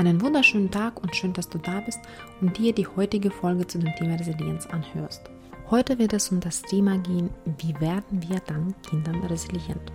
Einen 0.00 0.22
wunderschönen 0.22 0.70
Tag 0.70 1.02
und 1.02 1.14
schön, 1.14 1.34
dass 1.34 1.50
du 1.50 1.58
da 1.58 1.80
bist 1.80 2.00
und 2.40 2.56
dir 2.56 2.72
die 2.72 2.86
heutige 2.86 3.30
Folge 3.30 3.66
zu 3.66 3.78
dem 3.78 3.94
Thema 3.96 4.14
Resilienz 4.14 4.64
anhörst. 4.64 5.20
Heute 5.68 5.98
wird 5.98 6.14
es 6.14 6.30
um 6.32 6.40
das 6.40 6.62
Thema 6.62 6.96
gehen, 6.96 7.28
wie 7.58 7.78
werden 7.80 8.22
wir 8.26 8.40
dann 8.46 8.74
Kindern 8.88 9.22
resilient? 9.24 9.92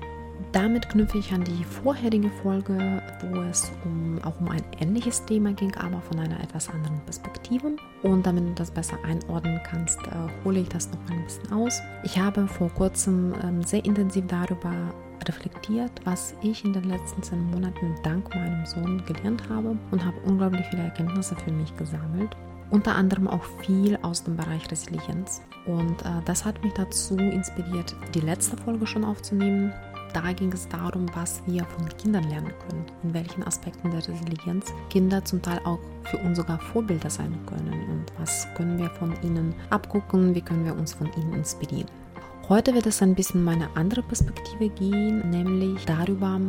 Damit 0.52 0.90
knüpfe 0.90 1.18
ich 1.18 1.32
an 1.34 1.44
die 1.44 1.64
vorherige 1.64 2.30
Folge, 2.44 3.02
wo 3.32 3.42
es 3.42 3.72
um, 3.84 4.20
auch 4.24 4.40
um 4.40 4.50
ein 4.50 4.62
ähnliches 4.80 5.26
Thema 5.26 5.54
ging, 5.54 5.74
aber 5.76 6.00
von 6.02 6.20
einer 6.20 6.40
etwas 6.40 6.70
anderen 6.70 7.02
Perspektive. 7.06 7.76
Und 8.04 8.28
damit 8.28 8.44
du 8.44 8.54
das 8.54 8.70
besser 8.70 9.04
einordnen 9.04 9.60
kannst, 9.64 9.98
äh, 10.04 10.44
hole 10.44 10.60
ich 10.60 10.70
das 10.70 10.92
noch 10.92 11.10
ein 11.10 11.24
bisschen 11.24 11.52
aus. 11.52 11.82
Ich 12.04 12.20
habe 12.20 12.48
vor 12.48 12.70
kurzem 12.70 13.34
ähm, 13.44 13.64
sehr 13.64 13.84
intensiv 13.84 14.26
darüber 14.28 14.94
reflektiert, 15.28 15.92
was 16.04 16.36
ich 16.42 16.64
in 16.64 16.74
den 16.74 16.86
letzten 16.86 17.22
zehn 17.24 17.50
Monaten 17.52 17.96
dank 18.04 18.34
meinem 18.34 18.66
Sohn 18.66 19.04
gelernt 19.06 19.44
habe 19.50 19.78
und 19.92 20.06
habe 20.06 20.18
unglaublich 20.26 20.66
viele 20.70 20.84
Erkenntnisse 20.84 21.36
für 21.36 21.52
mich 21.52 21.76
gesammelt. 21.78 22.36
Unter 22.72 22.96
anderem 22.96 23.28
auch 23.28 23.44
viel 23.64 23.98
aus 24.02 24.24
dem 24.24 24.36
Bereich 24.36 24.70
Resilienz. 24.72 25.42
Und 25.66 26.02
äh, 26.02 26.22
das 26.26 26.46
hat 26.46 26.64
mich 26.64 26.74
dazu 26.74 27.16
inspiriert, 27.18 27.96
die 28.14 28.22
letzte 28.22 28.58
Folge 28.58 28.88
schon 28.88 29.06
aufzunehmen 29.06 29.72
da 30.16 30.32
ging 30.32 30.54
es 30.54 30.66
darum, 30.70 31.08
was 31.14 31.42
wir 31.46 31.66
von 31.66 31.90
Kindern 31.98 32.24
lernen 32.30 32.54
können, 32.70 32.86
in 33.04 33.14
welchen 33.14 33.44
Aspekten 33.44 33.92
der 33.92 34.00
Resilienz 34.00 34.74
Kinder 34.90 35.26
zum 35.26 35.42
Teil 35.42 35.60
auch 35.66 35.80
für 36.04 36.18
uns 36.20 36.38
sogar 36.38 36.58
Vorbilder 36.58 37.10
sein 37.10 37.38
können 37.46 37.74
und 37.90 38.06
was 38.18 38.48
können 38.56 38.78
wir 38.78 38.90
von 38.92 39.14
ihnen 39.24 39.54
abgucken, 39.72 40.34
wie 40.34 40.40
können 40.40 40.64
wir 40.64 40.74
uns 40.74 40.94
von 40.94 41.12
ihnen 41.18 41.34
inspirieren. 41.34 42.05
Heute 42.48 42.76
wird 42.76 42.86
es 42.86 43.02
ein 43.02 43.16
bisschen 43.16 43.44
meine 43.44 43.76
andere 43.76 44.04
Perspektive 44.04 44.70
gehen, 44.70 45.32
nämlich 45.32 45.84
darüber, 45.86 46.40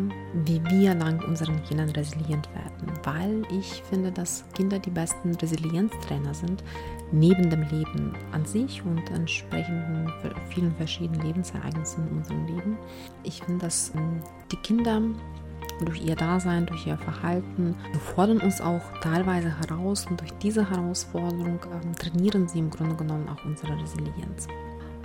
wie 0.45 0.63
wir 0.67 0.95
dank 0.95 1.25
unseren 1.27 1.63
Kindern 1.65 1.89
resilient 1.89 2.47
werden. 2.53 2.93
Weil 3.03 3.43
ich 3.51 3.83
finde, 3.89 4.13
dass 4.13 4.45
Kinder 4.53 4.79
die 4.79 4.91
besten 4.91 5.35
Resilienztrainer 5.37 6.35
sind, 6.35 6.63
neben 7.13 7.49
dem 7.49 7.63
Leben 7.63 8.15
an 8.33 8.45
sich 8.45 8.85
und 8.85 9.11
entsprechenden 9.11 10.13
vielen 10.51 10.77
verschiedenen 10.77 11.23
Lebensereignissen 11.23 12.07
in 12.09 12.19
unserem 12.19 12.45
Leben. 12.45 12.79
Ich 13.23 13.43
finde, 13.43 13.65
dass 13.65 13.91
ähm, 13.95 14.21
die 14.53 14.57
Kinder 14.57 15.01
durch 15.83 16.05
ihr 16.05 16.17
Dasein, 16.17 16.67
durch 16.67 16.87
ihr 16.87 16.99
Verhalten, 16.99 17.75
fordern 18.15 18.43
uns 18.43 18.61
auch 18.61 18.83
teilweise 19.01 19.59
heraus 19.61 20.05
und 20.11 20.21
durch 20.21 20.33
diese 20.43 20.69
Herausforderung 20.69 21.59
ähm, 21.73 21.95
trainieren 21.95 22.49
sie 22.49 22.59
im 22.59 22.69
Grunde 22.69 22.97
genommen 22.97 23.31
auch 23.31 23.43
unsere 23.47 23.81
Resilienz. 23.81 24.47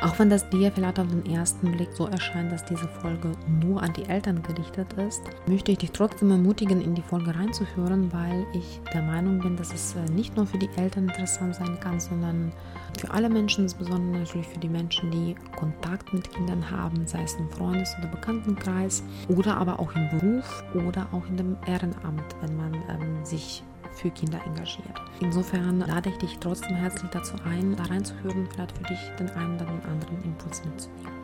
Auch 0.02 0.18
wenn 0.18 0.32
das 0.32 0.48
vielleicht 0.50 1.00
auf 1.00 1.08
den 1.08 1.28
ersten 1.28 1.72
Blick 1.74 1.90
so 1.94 2.08
erscheint, 2.08 2.52
dass 2.52 2.66
diese 2.66 2.88
Folge 2.88 3.34
nur 3.62 3.84
an 3.84 3.94
die 3.94 4.06
Eltern 4.06 4.42
gerichtet 4.42 4.92
ist, 4.94 5.22
möchte 5.46 5.72
ich 5.72 5.78
dich 5.78 5.92
trotzdem 5.92 6.32
ermutigen, 6.32 6.82
in 6.82 6.96
die 6.96 7.04
Folge 7.04 7.36
reinzuhören, 7.36 8.12
weil 8.12 8.48
ich 8.52 8.82
der 8.96 9.04
Meinung 9.04 9.40
bin, 9.40 9.56
dass 9.56 9.72
es 9.72 9.96
äh, 9.96 10.12
nicht 10.12 10.36
nur 10.36 10.48
für 10.48 10.58
die 10.58 10.72
Eltern 10.76 11.08
interessant 11.08 11.54
sein 11.54 11.80
kann, 11.80 12.00
sondern 12.00 12.52
für 13.00 13.12
alle 13.12 13.30
Menschen, 13.30 13.66
insbesondere 13.66 14.22
natürlich 14.22 14.48
für 14.48 14.60
die 14.60 14.70
Menschen, 14.70 15.12
die 15.12 15.36
Kontakt 15.56 16.12
mit 16.14 16.32
Kindern 16.32 16.72
haben, 16.72 17.06
sei 17.06 17.22
es 17.22 17.36
im 17.36 17.48
Freundes- 17.52 17.96
oder 18.00 18.08
Bekanntenkreis 18.08 19.04
oder 19.28 19.58
aber 19.58 19.80
auch 19.80 19.94
im 19.96 20.10
Beruf 20.10 20.64
oder 20.74 21.08
auch 21.12 21.28
in 21.30 21.38
dem 21.38 21.58
Ehrenamt, 21.68 22.36
wenn 22.42 22.58
man 22.58 22.74
ähm, 22.74 23.24
sich 23.24 23.64
für 23.94 24.10
Kinder 24.12 24.40
engagiert. 24.46 25.02
Insofern 25.20 25.80
lade 25.80 26.10
ich 26.10 26.18
dich 26.18 26.38
trotzdem 26.40 26.76
herzlich 26.76 27.12
dazu 27.12 27.36
ein, 27.46 27.76
da 27.76 27.84
reinzuhören, 27.84 28.48
vielleicht 28.52 28.78
für 28.78 28.84
dich 28.84 29.00
den 29.20 29.30
einen 29.32 29.56
oder 29.56 29.66
den 29.66 29.86
anderen 29.86 30.24
Impuls 30.24 30.64
mitzunehmen. 30.66 31.21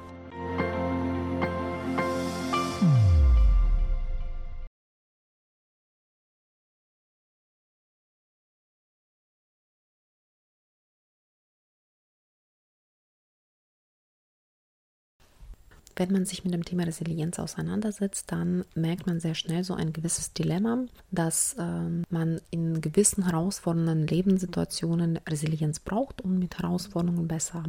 Wenn 16.00 16.12
man 16.12 16.26
sich 16.26 16.44
mit 16.44 16.54
dem 16.54 16.64
Thema 16.64 16.84
Resilienz 16.84 17.40
auseinandersetzt, 17.40 18.32
dann 18.32 18.64
merkt 18.76 19.08
man 19.08 19.20
sehr 19.20 19.34
schnell 19.34 19.64
so 19.64 19.74
ein 19.74 19.94
gewisses 19.94 20.32
Dilemma, 20.32 20.86
dass 21.10 21.56
ähm, 21.58 22.04
man 22.12 22.40
in 22.52 22.82
gewissen 22.82 23.26
herausfordernden 23.26 24.06
Lebenssituationen 24.06 25.20
Resilienz 25.28 25.80
braucht, 25.80 26.22
um 26.22 26.38
mit 26.38 26.60
Herausforderungen 26.60 27.28
besser 27.28 27.64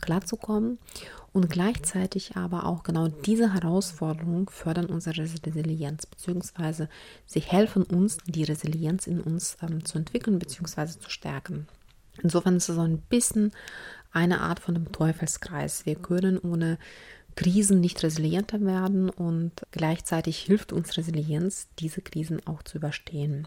klarzukommen. 0.00 0.78
Und 1.34 1.50
gleichzeitig 1.50 2.34
aber 2.34 2.64
auch 2.64 2.82
genau 2.82 3.08
diese 3.08 3.52
Herausforderungen 3.52 4.48
fördern 4.48 4.86
unsere 4.86 5.18
Resilienz, 5.18 6.06
beziehungsweise 6.06 6.88
sie 7.26 7.40
helfen 7.40 7.82
uns, 7.82 8.16
die 8.26 8.44
Resilienz 8.44 9.06
in 9.06 9.20
uns 9.20 9.58
ähm, 9.60 9.84
zu 9.84 9.98
entwickeln, 9.98 10.38
beziehungsweise 10.38 10.98
zu 10.98 11.10
stärken. 11.10 11.68
Insofern 12.22 12.56
ist 12.56 12.70
es 12.70 12.76
so 12.76 12.80
ein 12.80 13.02
bisschen 13.02 13.52
eine 14.12 14.40
Art 14.40 14.60
von 14.60 14.72
dem 14.72 14.90
Teufelskreis. 14.92 15.84
Wir 15.84 15.96
können 15.96 16.38
ohne 16.38 16.78
Krisen 17.36 17.80
nicht 17.80 18.02
resilienter 18.02 18.60
werden 18.62 19.10
und 19.10 19.52
gleichzeitig 19.70 20.38
hilft 20.38 20.72
uns 20.72 20.96
Resilienz, 20.96 21.68
diese 21.78 22.00
Krisen 22.00 22.44
auch 22.46 22.62
zu 22.62 22.78
überstehen. 22.78 23.46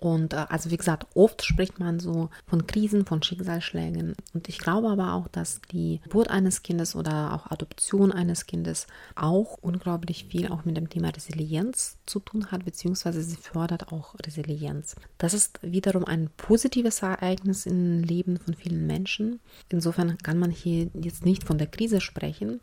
Und 0.00 0.32
äh, 0.32 0.46
also 0.48 0.70
wie 0.70 0.76
gesagt, 0.76 1.06
oft 1.14 1.44
spricht 1.44 1.78
man 1.78 2.00
so 2.00 2.30
von 2.46 2.66
Krisen, 2.66 3.04
von 3.04 3.22
Schicksalsschlägen. 3.22 4.14
Und 4.32 4.48
ich 4.48 4.58
glaube 4.58 4.88
aber 4.88 5.12
auch, 5.12 5.28
dass 5.28 5.60
die 5.70 6.00
Geburt 6.04 6.30
eines 6.30 6.62
Kindes 6.62 6.96
oder 6.96 7.34
auch 7.34 7.50
Adoption 7.50 8.10
eines 8.10 8.46
Kindes 8.46 8.86
auch 9.14 9.58
unglaublich 9.60 10.24
viel 10.24 10.48
auch 10.48 10.64
mit 10.64 10.78
dem 10.78 10.88
Thema 10.88 11.10
Resilienz 11.10 11.98
zu 12.06 12.18
tun 12.18 12.50
hat, 12.50 12.64
beziehungsweise 12.64 13.22
sie 13.22 13.36
fördert 13.36 13.92
auch 13.92 14.14
Resilienz. 14.26 14.96
Das 15.18 15.34
ist 15.34 15.60
wiederum 15.62 16.06
ein 16.06 16.30
positives 16.38 17.02
Ereignis 17.02 17.66
im 17.66 18.02
Leben 18.02 18.38
von 18.38 18.54
vielen 18.54 18.86
Menschen. 18.86 19.38
Insofern 19.68 20.16
kann 20.18 20.38
man 20.38 20.50
hier 20.50 20.88
jetzt 20.94 21.26
nicht 21.26 21.44
von 21.44 21.58
der 21.58 21.66
Krise 21.66 22.00
sprechen, 22.00 22.60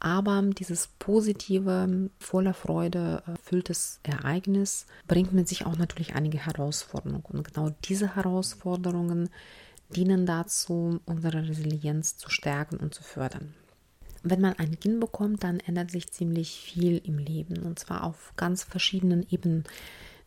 aber 0.00 0.42
dieses 0.42 0.88
positive, 0.98 2.10
voller 2.18 2.54
Freude 2.54 3.22
erfülltes 3.26 4.00
Ereignis 4.02 4.86
bringt 5.06 5.32
mit 5.32 5.48
sich 5.48 5.66
auch 5.66 5.76
natürlich 5.76 6.14
einige 6.14 6.38
Herausforderungen. 6.38 7.24
Und 7.28 7.44
genau 7.44 7.70
diese 7.84 8.14
Herausforderungen 8.14 9.30
dienen 9.90 10.26
dazu, 10.26 11.00
unsere 11.04 11.48
Resilienz 11.48 12.16
zu 12.16 12.30
stärken 12.30 12.76
und 12.76 12.94
zu 12.94 13.02
fördern. 13.02 13.54
Wenn 14.22 14.40
man 14.40 14.54
ein 14.54 14.78
Kind 14.78 15.00
bekommt, 15.00 15.44
dann 15.44 15.60
ändert 15.60 15.90
sich 15.90 16.10
ziemlich 16.10 16.60
viel 16.60 16.98
im 16.98 17.18
Leben 17.18 17.62
und 17.62 17.78
zwar 17.78 18.04
auf 18.04 18.32
ganz 18.36 18.64
verschiedenen 18.64 19.26
Ebenen. 19.30 19.64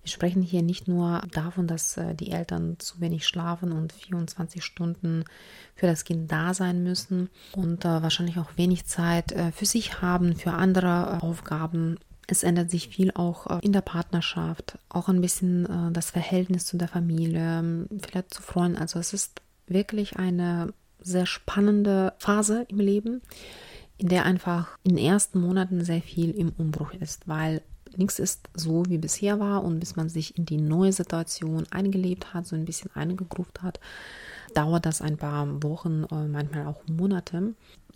Wir 0.03 0.09
sprechen 0.09 0.41
hier 0.41 0.63
nicht 0.63 0.87
nur 0.87 1.21
davon, 1.31 1.67
dass 1.67 1.97
äh, 1.97 2.15
die 2.15 2.31
Eltern 2.31 2.77
zu 2.79 2.99
wenig 2.99 3.27
schlafen 3.27 3.71
und 3.71 3.93
24 3.93 4.63
Stunden 4.63 5.25
für 5.75 5.85
das 5.85 6.05
Kind 6.05 6.31
da 6.31 6.53
sein 6.53 6.83
müssen 6.83 7.29
und 7.55 7.85
äh, 7.85 8.01
wahrscheinlich 8.01 8.39
auch 8.39 8.57
wenig 8.57 8.85
Zeit 8.85 9.31
äh, 9.31 9.51
für 9.51 9.65
sich 9.65 10.01
haben, 10.01 10.35
für 10.35 10.53
andere 10.53 11.21
Aufgaben. 11.21 11.99
Es 12.27 12.43
ändert 12.43 12.71
sich 12.71 12.87
viel 12.87 13.11
auch 13.11 13.61
in 13.61 13.73
der 13.73 13.81
Partnerschaft, 13.81 14.77
auch 14.87 15.09
ein 15.09 15.19
bisschen 15.19 15.91
das 15.91 16.11
Verhältnis 16.11 16.65
zu 16.65 16.77
der 16.77 16.87
Familie, 16.87 17.59
ähm, 17.59 17.87
vielleicht 18.01 18.33
zu 18.33 18.41
Freunden. 18.41 18.77
Also 18.77 18.99
es 18.99 19.11
ist 19.11 19.41
wirklich 19.67 20.15
eine 20.15 20.73
sehr 21.01 21.25
spannende 21.25 22.13
Phase 22.19 22.65
im 22.69 22.79
Leben, 22.79 23.21
in 23.97 24.07
der 24.07 24.23
einfach 24.23 24.77
in 24.83 24.95
den 24.95 25.05
ersten 25.05 25.41
Monaten 25.41 25.83
sehr 25.83 26.01
viel 26.01 26.31
im 26.31 26.53
Umbruch 26.57 26.93
ist, 26.93 27.27
weil 27.27 27.61
nichts 27.97 28.19
ist 28.19 28.49
so, 28.53 28.83
wie 28.87 28.97
bisher 28.97 29.39
war 29.39 29.63
und 29.63 29.79
bis 29.79 29.95
man 29.95 30.09
sich 30.09 30.37
in 30.37 30.45
die 30.45 30.57
neue 30.57 30.93
Situation 30.93 31.65
eingelebt 31.71 32.33
hat, 32.33 32.47
so 32.47 32.55
ein 32.55 32.65
bisschen 32.65 32.91
eingegruft 32.95 33.61
hat, 33.61 33.79
dauert 34.53 34.85
das 34.85 35.01
ein 35.01 35.17
paar 35.17 35.63
Wochen, 35.63 36.05
äh, 36.11 36.27
manchmal 36.27 36.67
auch 36.67 36.81
Monate. 36.87 37.53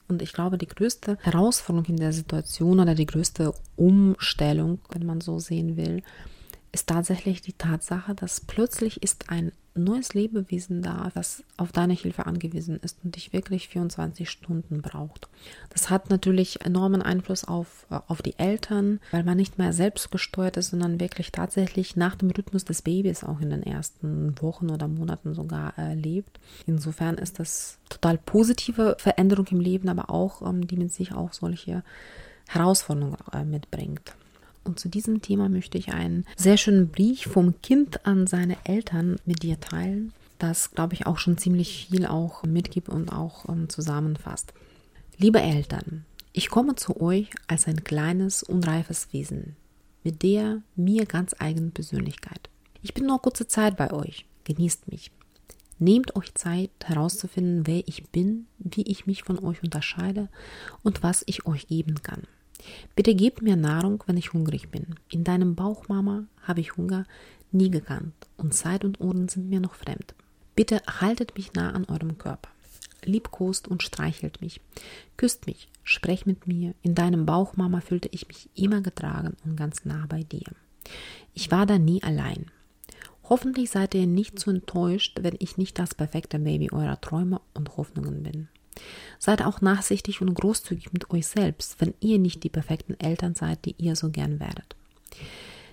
Und 0.08 0.22
ich 0.22 0.34
glaube, 0.34 0.58
die 0.58 0.68
größte 0.68 1.18
Herausforderung 1.22 1.86
in 1.90 1.98
der 1.98 2.14
Situation 2.14 2.80
oder 2.80 2.96
die 2.96 3.08
größte 3.08 3.54
Umstellung, 3.76 4.80
wenn 4.92 5.06
man 5.06 5.22
so 5.22 5.40
sehen 5.40 5.78
will, 5.78 6.04
ist 6.76 6.88
tatsächlich 6.88 7.42
die 7.42 7.54
Tatsache, 7.54 8.14
dass 8.14 8.42
plötzlich 8.42 9.02
ist 9.02 9.30
ein 9.30 9.54
neues 9.76 10.14
Lebewesen 10.14 10.82
da, 10.82 11.10
das 11.14 11.42
auf 11.56 11.72
deine 11.72 11.94
Hilfe 11.94 12.26
angewiesen 12.26 12.82
ist 12.82 12.98
und 13.02 13.16
dich 13.16 13.32
wirklich 13.32 13.70
24 13.70 14.30
Stunden 14.30 14.82
braucht. 14.82 15.30
Das 15.70 15.90
hat 15.90 16.10
natürlich 16.10 16.66
enormen 16.66 17.02
Einfluss 17.02 17.46
auf, 17.46 17.86
äh, 17.90 18.00
auf 18.10 18.22
die 18.22 18.38
Eltern, 18.38 19.00
weil 19.12 19.24
man 19.24 19.38
nicht 19.38 19.58
mehr 19.58 19.72
selbst 19.72 20.12
gesteuert 20.12 20.58
ist, 20.58 20.72
sondern 20.72 21.00
wirklich 21.00 21.32
tatsächlich 21.32 21.96
nach 21.96 22.16
dem 22.16 22.30
Rhythmus 22.30 22.66
des 22.66 22.82
Babys 22.82 23.24
auch 23.24 23.40
in 23.40 23.52
den 23.52 23.64
ersten 23.64 24.36
Wochen 24.42 24.70
oder 24.70 24.90
Monaten 24.90 25.34
sogar 25.34 25.80
äh, 25.80 25.94
lebt. 25.94 26.42
Insofern 26.68 27.16
ist 27.16 27.40
das 27.40 27.80
total 27.88 28.18
positive 28.18 28.98
Veränderung 29.00 29.48
im 29.48 29.62
Leben, 29.62 29.88
aber 29.88 30.10
auch, 30.10 30.42
ähm, 30.42 30.68
die 30.68 30.76
mit 30.76 30.92
sich 30.92 31.14
auch 31.14 31.32
solche 31.32 31.84
Herausforderungen 32.50 33.16
äh, 33.32 33.46
mitbringt. 33.46 34.14
Und 34.66 34.80
zu 34.80 34.90
diesem 34.90 35.22
Thema 35.22 35.48
möchte 35.48 35.78
ich 35.78 35.94
einen 35.94 36.26
sehr 36.36 36.58
schönen 36.58 36.90
Brief 36.90 37.22
vom 37.22 37.62
Kind 37.62 38.06
an 38.06 38.28
seine 38.28 38.58
Eltern 38.66 39.16
mit 39.26 39.44
dir 39.44 39.60
teilen, 39.60 40.12
das, 40.40 40.72
glaube 40.72 40.96
ich, 40.96 41.06
auch 41.06 41.18
schon 41.18 41.38
ziemlich 41.38 41.88
viel 41.88 42.06
auch 42.06 42.44
mitgibt 42.44 42.90
und 42.90 43.14
auch 43.14 43.48
ähm, 43.48 43.70
zusammenfasst. 43.70 44.54
Liebe 45.18 45.40
Eltern, 45.40 46.04
ich 46.34 46.50
komme 46.50 46.76
zu 46.76 47.00
euch 47.00 47.30
als 47.48 47.68
ein 47.68 47.86
kleines, 47.86 48.44
unreifes 48.44 49.14
Wesen 49.14 49.56
mit 50.06 50.22
der 50.22 50.62
mir 50.76 51.06
ganz 51.06 51.36
eigenen 51.40 51.72
Persönlichkeit. 51.72 52.50
Ich 52.82 52.94
bin 52.94 53.08
nur 53.08 53.22
kurze 53.22 53.48
Zeit 53.48 53.76
bei 53.76 53.92
euch. 53.92 54.26
Genießt 54.44 54.90
mich. 54.90 55.12
Nehmt 55.80 56.16
euch 56.16 56.34
Zeit 56.36 56.70
herauszufinden, 56.86 57.66
wer 57.66 57.86
ich 57.88 58.08
bin, 58.12 58.46
wie 58.60 58.84
ich 58.84 59.08
mich 59.08 59.24
von 59.24 59.44
euch 59.44 59.64
unterscheide 59.64 60.30
und 60.84 61.02
was 61.04 61.24
ich 61.26 61.48
euch 61.48 61.68
geben 61.68 62.04
kann. 62.04 62.22
Bitte 62.96 63.16
gebt 63.16 63.42
mir 63.42 63.56
Nahrung, 63.56 64.04
wenn 64.08 64.18
ich 64.18 64.34
hungrig 64.34 64.70
bin. 64.70 64.96
In 65.10 65.24
deinem 65.24 65.56
Bauch, 65.56 65.88
Mama, 65.88 66.26
habe 66.42 66.62
ich 66.62 66.78
Hunger 66.78 67.06
nie 67.52 67.70
gekannt 67.70 68.14
und 68.38 68.54
Zeit 68.54 68.84
und 68.84 69.00
Ohren 69.02 69.28
sind 69.28 69.50
mir 69.50 69.60
noch 69.60 69.76
fremd. 69.76 70.14
Bitte 70.56 70.82
haltet 70.88 71.36
mich 71.36 71.54
nah 71.54 71.72
an 71.72 71.86
eurem 71.86 72.18
Körper. 72.18 72.50
Liebkost 73.04 73.68
und 73.68 73.84
streichelt 73.84 74.42
mich. 74.42 74.62
Küsst 75.18 75.48
mich, 75.48 75.70
sprecht 75.84 76.26
mit 76.26 76.48
mir. 76.48 76.74
In 76.82 76.96
deinem 76.96 77.26
Bauch, 77.26 77.56
Mama, 77.56 77.82
fühlte 77.82 78.10
ich 78.12 78.28
mich 78.28 78.50
immer 78.56 78.82
getragen 78.82 79.36
und 79.44 79.58
ganz 79.58 79.86
nah 79.86 80.06
bei 80.08 80.24
dir. 80.24 80.46
Ich 81.34 81.52
war 81.52 81.66
da 81.66 81.78
nie 81.78 82.02
allein. 82.04 82.52
Hoffentlich 83.28 83.72
seid 83.72 83.96
ihr 83.96 84.08
nicht 84.08 84.40
zu 84.40 84.52
enttäuscht, 84.52 85.20
wenn 85.22 85.36
ich 85.40 85.58
nicht 85.58 85.80
das 85.80 85.96
perfekte 85.96 86.40
Baby 86.40 86.72
eurer 86.72 87.02
Träume 87.02 87.42
und 87.54 87.76
Hoffnungen 87.78 88.24
bin. 88.24 88.48
Seid 89.20 89.44
auch 89.44 89.62
nachsichtig 89.62 90.22
und 90.22 90.34
großzügig 90.34 90.94
mit 90.94 91.10
euch 91.12 91.28
selbst, 91.28 91.80
wenn 91.80 91.94
ihr 92.00 92.20
nicht 92.20 92.44
die 92.44 92.50
perfekten 92.50 93.00
Eltern 93.00 93.36
seid, 93.36 93.66
die 93.66 93.76
ihr 93.78 93.96
so 93.96 94.10
gern 94.10 94.40
werdet. 94.40 94.76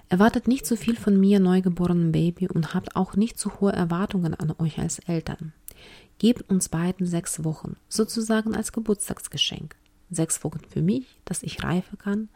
Erwartet 0.08 0.46
nicht 0.46 0.66
zu 0.66 0.76
viel 0.76 0.96
von 0.96 1.18
mir, 1.18 1.40
neugeborenen 1.40 2.12
Baby, 2.12 2.48
und 2.48 2.74
habt 2.74 2.96
auch 2.96 3.16
nicht 3.16 3.38
zu 3.38 3.60
hohe 3.60 3.72
Erwartungen 3.72 4.34
an 4.34 4.54
euch 4.58 4.78
als 4.78 4.98
Eltern. 4.98 5.54
Gebt 6.18 6.50
uns 6.50 6.68
beiden 6.68 7.06
sechs 7.06 7.44
Wochen, 7.44 7.76
sozusagen 7.88 8.54
als 8.54 8.72
Geburtstagsgeschenk. 8.72 9.74
Sechs 10.10 10.44
Wochen 10.44 10.60
für 10.68 10.82
mich, 10.82 11.06
dass 11.24 11.42
ich 11.42 11.64
reife 11.64 11.96
kann, 11.96 12.28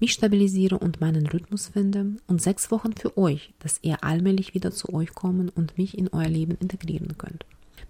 mich 0.00 0.12
stabilisiere 0.12 0.78
und 0.78 1.00
meinen 1.00 1.26
Rhythmus 1.26 1.68
finde, 1.68 2.16
und 2.26 2.40
sechs 2.42 2.70
Wochen 2.70 2.94
für 2.94 3.16
euch, 3.18 3.52
dass 3.58 3.78
ihr 3.82 4.02
allmählich 4.02 4.54
wieder 4.54 4.70
zu 4.70 4.92
euch 4.92 5.14
kommen 5.14 5.50
und 5.50 5.76
mich 5.78 5.96
in 5.98 6.08
euer 6.08 6.28
Leben 6.28 6.56
integrieren 6.58 7.18
könnt. 7.18 7.44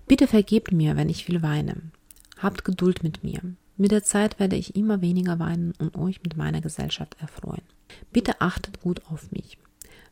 Bitte 0.07 0.27
vergebt 0.27 0.73
mir, 0.73 0.97
wenn 0.97 1.09
ich 1.09 1.25
viel 1.25 1.41
weine. 1.43 1.77
Habt 2.45 2.63
Geduld 2.63 3.03
mit 3.03 3.25
mir. 3.25 3.41
Mit 3.79 3.91
der 3.91 4.03
Zeit 4.03 4.39
werde 4.39 4.55
ich 4.55 4.77
immer 4.77 5.01
weniger 5.01 5.39
weinen 5.39 5.73
und 5.79 5.97
euch 5.97 6.23
mit 6.23 6.37
meiner 6.37 6.61
Gesellschaft 6.61 7.17
erfreuen. 7.19 7.63
Bitte 8.13 8.43
achtet 8.43 8.83
gut 8.83 9.01
auf 9.11 9.33
mich. 9.33 9.57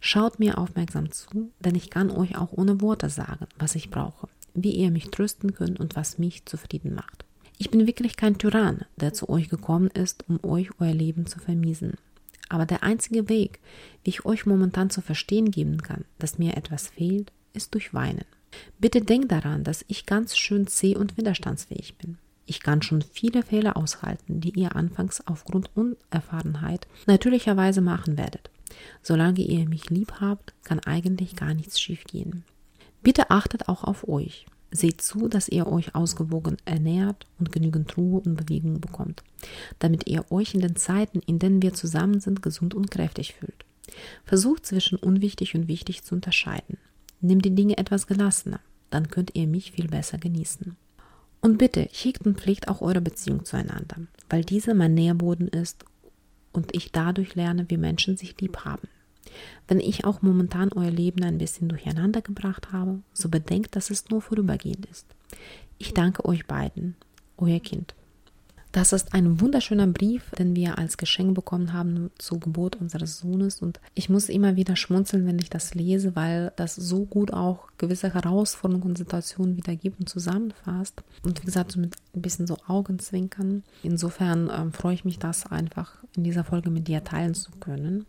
Schaut 0.01 0.39
mir 0.39 0.57
aufmerksam 0.57 1.13
zu, 1.13 1.51
denn 1.61 1.75
ich 1.75 1.91
kann 1.91 2.11
euch 2.11 2.39
auch 2.39 2.53
ohne 2.53 2.81
Worte 2.81 3.11
sagen, 3.11 3.49
was 3.59 3.75
ich 3.75 3.91
brauche, 3.91 4.29
wie 4.55 4.71
ihr 4.71 4.91
mich 4.91 5.11
trösten 5.11 5.53
könnt 5.53 5.79
und 5.79 5.95
was 5.95 6.17
mich 6.17 6.47
zufrieden 6.47 6.95
macht. 6.95 7.27
Ich 7.59 7.71
bin 7.71 7.87
wirklich 7.87 8.17
kein 8.17 8.39
Tyrann, 8.39 8.87
der 8.97 9.13
zu 9.13 9.29
euch 9.29 9.51
gekommen 9.51 9.89
ist, 9.89 10.27
um 10.27 10.43
euch 10.43 10.71
euer 10.81 10.95
Leben 10.95 11.27
zu 11.27 11.39
vermiesen. 11.39 11.99
Aber 12.49 12.65
der 12.65 12.83
einzige 12.83 13.29
Weg, 13.29 13.61
wie 14.05 14.09
ich 14.09 14.25
euch 14.25 14.47
momentan 14.47 14.89
zu 14.89 15.03
verstehen 15.03 15.51
geben 15.51 15.83
kann, 15.83 16.07
dass 16.19 16.39
mir 16.39 16.57
etwas 16.57 16.89
fehlt, 16.89 17.31
ist 17.53 17.75
durch 17.75 17.93
Weinen. 17.93 18.25
Bitte 18.79 19.01
denkt 19.01 19.33
daran, 19.33 19.65
dass 19.65 19.85
ich 19.89 20.07
ganz 20.07 20.37
schön 20.37 20.67
zäh 20.67 20.97
und 20.97 21.17
widerstandsfähig 21.17 21.97
bin. 21.97 22.19
Ich 22.47 22.61
kann 22.61 22.83
schon 22.83 23.03
viele 23.03 23.43
Fehler 23.43 23.77
aushalten, 23.77 24.41
die 24.41 24.59
ihr 24.59 24.75
anfangs 24.75 25.27
aufgrund 25.27 25.71
Unerfahrenheit 25.77 26.87
natürlicherweise 27.07 27.81
machen 27.81 28.19
werdet. 28.19 28.51
Solange 29.03 29.41
ihr 29.41 29.69
mich 29.69 29.91
lieb 29.91 30.15
habt, 30.21 30.55
kann 30.65 30.81
eigentlich 30.81 31.37
gar 31.37 31.55
nichts 31.55 31.81
schiefgehen. 31.81 32.45
Bitte 33.03 33.31
achtet 33.31 33.69
auch 33.69 33.85
auf 33.85 34.09
euch. 34.09 34.47
Seht 34.71 35.03
zu, 35.03 35.29
dass 35.29 35.49
ihr 35.49 35.67
euch 35.67 35.95
ausgewogen 35.95 36.57
ernährt 36.65 37.27
und 37.39 37.53
genügend 37.53 37.97
Ruhe 37.99 38.23
und 38.25 38.37
Bewegung 38.37 38.81
bekommt, 38.81 39.23
damit 39.81 40.09
ihr 40.09 40.25
euch 40.33 40.55
in 40.55 40.61
den 40.61 40.77
Zeiten, 40.77 41.21
in 41.27 41.39
denen 41.39 41.61
wir 41.61 41.75
zusammen 41.75 42.21
sind, 42.21 42.43
gesund 42.43 42.73
und 42.75 42.91
kräftig 42.91 43.35
fühlt. 43.35 43.67
Versucht 44.25 44.65
zwischen 44.65 44.97
unwichtig 44.97 45.55
und 45.55 45.69
wichtig 45.69 46.05
zu 46.05 46.15
unterscheiden. 46.15 46.79
Nehmt 47.21 47.45
die 47.45 47.55
Dinge 47.55 47.77
etwas 47.77 48.07
gelassener, 48.07 48.61
dann 48.89 49.09
könnt 49.09 49.35
ihr 49.35 49.47
mich 49.47 49.73
viel 49.73 49.89
besser 49.89 50.17
genießen. 50.17 50.77
Und 51.43 51.59
bitte, 51.59 51.89
hegt 51.91 52.25
und 52.25 52.41
pflegt 52.41 52.69
auch 52.69 52.81
eure 52.81 53.01
Beziehung 53.01 53.45
zueinander, 53.45 53.97
weil 54.31 54.45
diese 54.45 54.75
mein 54.75 54.95
Nährboden 54.95 55.49
ist 55.49 55.85
und 56.53 56.75
ich 56.75 56.93
dadurch 56.93 57.35
lerne, 57.35 57.69
wie 57.69 57.77
Menschen 57.77 58.17
sich 58.17 58.41
lieb 58.41 58.59
haben. 58.59 58.89
Wenn 59.67 59.81
ich 59.81 60.05
auch 60.05 60.23
momentan 60.23 60.73
euer 60.73 60.91
Leben 60.91 61.25
ein 61.25 61.39
bisschen 61.39 61.69
durcheinander 61.69 62.23
gebracht 62.23 62.71
habe, 62.73 63.01
so 63.13 63.29
bedenkt, 63.29 63.75
dass 63.75 63.91
es 63.91 64.09
nur 64.09 64.23
vorübergehend 64.23 64.87
ist. 64.87 65.07
Ich 65.79 65.95
danke 65.95 66.25
euch 66.25 66.47
beiden, 66.47 66.95
euer 67.37 67.61
Kind. 67.61 67.95
Das 68.73 68.95
ist 68.95 69.13
ein 69.13 69.39
wunderschöner 69.39 69.87
Brief, 69.87 70.31
den 70.39 70.57
wir 70.57 70.79
als 70.79 70.97
Geschenk 70.97 71.35
bekommen 71.35 71.75
haben 71.75 72.11
zur 72.17 72.41
Geburt 72.41 72.77
unseres 72.77 73.19
Sohnes. 73.19 73.61
Und 73.61 73.79
ich 73.95 74.09
muss 74.09 74.31
immer 74.31 74.57
wieder 74.57 74.77
schmunzeln, 74.77 75.27
wenn 75.27 75.39
ich 75.39 75.51
das 75.51 75.75
lese, 75.75 76.17
weil 76.17 76.55
das 76.57 76.75
so 76.75 77.05
gut 77.05 77.35
auch 77.35 77.69
gewisse 77.77 78.15
Herausforderungen 78.15 78.89
und 78.89 78.99
Situationen 78.99 79.59
wiedergibt 79.59 80.01
und 80.01 80.09
zusammenfasst. 80.09 81.03
Und 81.23 81.43
wie 81.43 81.45
gesagt, 81.45 81.77
mit 81.77 81.97
ein 82.15 82.23
bisschen 82.23 82.47
so 82.47 82.57
Augenzwinkern. 82.67 83.63
Insofern 83.83 84.51
ähm, 84.51 84.73
freue 84.73 84.95
ich 84.95 85.05
mich, 85.05 85.19
das 85.19 85.45
einfach 85.45 85.93
in 86.17 86.25
dieser 86.25 86.43
Folge 86.43 86.71
mit 86.71 86.89
dir 86.89 87.05
teilen 87.05 87.35
zu 87.35 87.51
können. 87.61 88.07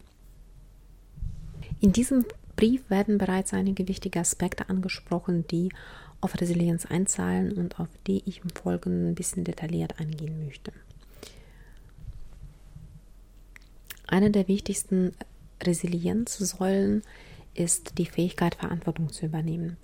In 1.81 1.92
diesem 1.92 2.24
Brief 2.56 2.89
werden 2.89 3.18
bereits 3.18 3.54
einige 3.54 3.89
wichtige 3.89 4.21
Aspekte 4.21 4.69
angesprochen, 4.69 5.45
die 5.48 5.74
auf 6.24 6.40
Resilienz 6.40 6.86
einzahlen 6.86 7.54
und 7.54 7.80
auf 7.80 7.90
die 8.08 8.24
ich 8.25 8.42
im 8.44 8.50
Folgenden 8.50 9.10
ein 9.10 9.16
bisschen 9.16 9.44
detailliert 9.44 10.00
eingehen 10.00 10.46
möchte. 10.46 10.72
Eine 14.08 14.31
der 14.31 14.48
wichtigsten 14.48 15.14
Resilienzsäulen 15.62 17.04
ist 17.54 17.98
die 17.98 18.06
Fähigkeit, 18.06 18.56
Verantwortung 18.56 19.12
zu 19.12 19.25
übernehmen. 19.25 19.78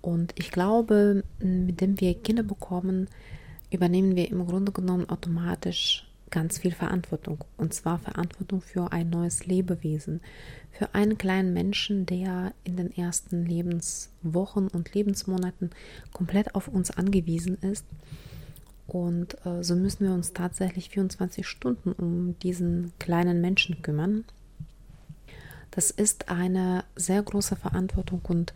Und 0.00 0.34
ich 0.38 0.50
glaube, 0.50 1.24
mit 1.40 1.80
dem 1.80 2.00
wir 2.00 2.14
Kinder 2.14 2.42
bekommen, 2.42 3.08
übernehmen 3.70 4.14
wir 4.14 4.30
im 4.30 4.46
Grunde 4.46 4.72
genommen 4.72 5.08
automatisch 5.08 6.06
ganz 6.30 6.58
viel 6.58 6.72
Verantwortung. 6.72 7.44
Und 7.56 7.74
zwar 7.74 7.98
Verantwortung 7.98 8.60
für 8.60 8.92
ein 8.92 9.10
neues 9.10 9.46
Lebewesen, 9.46 10.20
für 10.70 10.94
einen 10.94 11.18
kleinen 11.18 11.52
Menschen, 11.52 12.06
der 12.06 12.52
in 12.64 12.76
den 12.76 12.96
ersten 12.96 13.46
Lebenswochen 13.46 14.68
und 14.68 14.94
Lebensmonaten 14.94 15.70
komplett 16.12 16.54
auf 16.54 16.68
uns 16.68 16.90
angewiesen 16.90 17.56
ist. 17.58 17.86
Und 18.86 19.36
äh, 19.46 19.62
so 19.62 19.74
müssen 19.74 20.06
wir 20.06 20.12
uns 20.12 20.32
tatsächlich 20.32 20.90
24 20.90 21.46
Stunden 21.46 21.92
um 21.92 22.38
diesen 22.40 22.92
kleinen 22.98 23.40
Menschen 23.40 23.82
kümmern. 23.82 24.24
Das 25.70 25.90
ist 25.90 26.28
eine 26.28 26.84
sehr 26.94 27.22
große 27.22 27.56
Verantwortung 27.56 28.20
und 28.28 28.54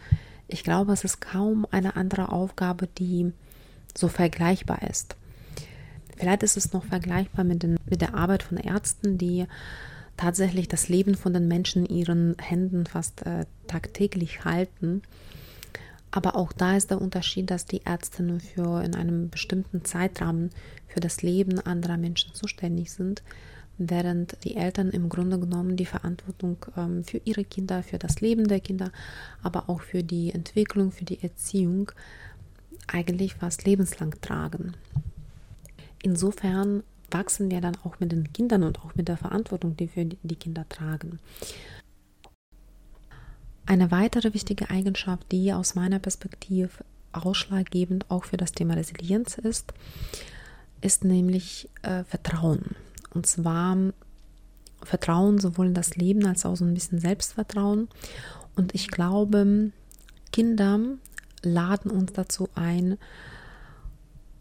ich 0.48 0.64
glaube, 0.64 0.92
es 0.92 1.04
ist 1.04 1.20
kaum 1.20 1.66
eine 1.70 1.96
andere 1.96 2.30
Aufgabe, 2.30 2.86
die 2.86 3.32
so 3.96 4.08
vergleichbar 4.08 4.82
ist. 4.88 5.16
Vielleicht 6.20 6.42
ist 6.42 6.58
es 6.58 6.74
noch 6.74 6.84
vergleichbar 6.84 7.46
mit, 7.46 7.62
den, 7.62 7.78
mit 7.88 8.02
der 8.02 8.14
Arbeit 8.14 8.42
von 8.42 8.58
Ärzten, 8.58 9.16
die 9.16 9.46
tatsächlich 10.18 10.68
das 10.68 10.90
Leben 10.90 11.14
von 11.14 11.32
den 11.32 11.48
Menschen 11.48 11.86
in 11.86 11.96
ihren 11.96 12.36
Händen 12.38 12.84
fast 12.84 13.24
äh, 13.24 13.46
tagtäglich 13.68 14.44
halten. 14.44 15.00
Aber 16.10 16.36
auch 16.36 16.52
da 16.52 16.76
ist 16.76 16.90
der 16.90 17.00
Unterschied, 17.00 17.50
dass 17.50 17.64
die 17.64 17.80
Ärzte 17.86 18.22
nur 18.22 18.38
für 18.38 18.84
in 18.84 18.94
einem 18.94 19.30
bestimmten 19.30 19.82
Zeitrahmen 19.86 20.50
für 20.88 21.00
das 21.00 21.22
Leben 21.22 21.58
anderer 21.58 21.96
Menschen 21.96 22.34
zuständig 22.34 22.92
sind, 22.92 23.22
während 23.78 24.44
die 24.44 24.56
Eltern 24.56 24.90
im 24.90 25.08
Grunde 25.08 25.38
genommen 25.38 25.78
die 25.78 25.86
Verantwortung 25.86 26.58
ähm, 26.76 27.02
für 27.02 27.22
ihre 27.24 27.44
Kinder, 27.44 27.82
für 27.82 27.98
das 27.98 28.20
Leben 28.20 28.46
der 28.46 28.60
Kinder, 28.60 28.92
aber 29.42 29.70
auch 29.70 29.80
für 29.80 30.02
die 30.02 30.34
Entwicklung, 30.34 30.92
für 30.92 31.06
die 31.06 31.22
Erziehung 31.22 31.90
eigentlich 32.88 33.36
fast 33.36 33.64
lebenslang 33.64 34.20
tragen 34.20 34.74
insofern 36.02 36.82
wachsen 37.10 37.50
wir 37.50 37.60
dann 37.60 37.76
auch 37.84 37.98
mit 38.00 38.12
den 38.12 38.32
Kindern 38.32 38.62
und 38.62 38.80
auch 38.80 38.94
mit 38.94 39.08
der 39.08 39.16
Verantwortung, 39.16 39.76
die 39.76 39.94
wir 39.94 40.04
die 40.04 40.36
Kinder 40.36 40.68
tragen. 40.68 41.18
Eine 43.66 43.90
weitere 43.90 44.34
wichtige 44.34 44.70
Eigenschaft, 44.70 45.30
die 45.30 45.52
aus 45.52 45.74
meiner 45.74 45.98
Perspektive 45.98 46.84
ausschlaggebend 47.12 48.10
auch 48.10 48.24
für 48.24 48.36
das 48.36 48.52
Thema 48.52 48.74
Resilienz 48.74 49.38
ist, 49.38 49.72
ist 50.80 51.04
nämlich 51.04 51.68
äh, 51.82 52.04
Vertrauen. 52.04 52.76
Und 53.12 53.26
zwar 53.26 53.76
Vertrauen 54.82 55.38
sowohl 55.38 55.66
in 55.66 55.74
das 55.74 55.96
Leben 55.96 56.24
als 56.26 56.46
auch 56.46 56.56
so 56.56 56.64
ein 56.64 56.74
bisschen 56.74 57.00
Selbstvertrauen. 57.00 57.88
Und 58.56 58.74
ich 58.74 58.88
glaube, 58.88 59.70
Kinder 60.32 60.80
laden 61.42 61.90
uns 61.90 62.12
dazu 62.12 62.48
ein, 62.54 62.98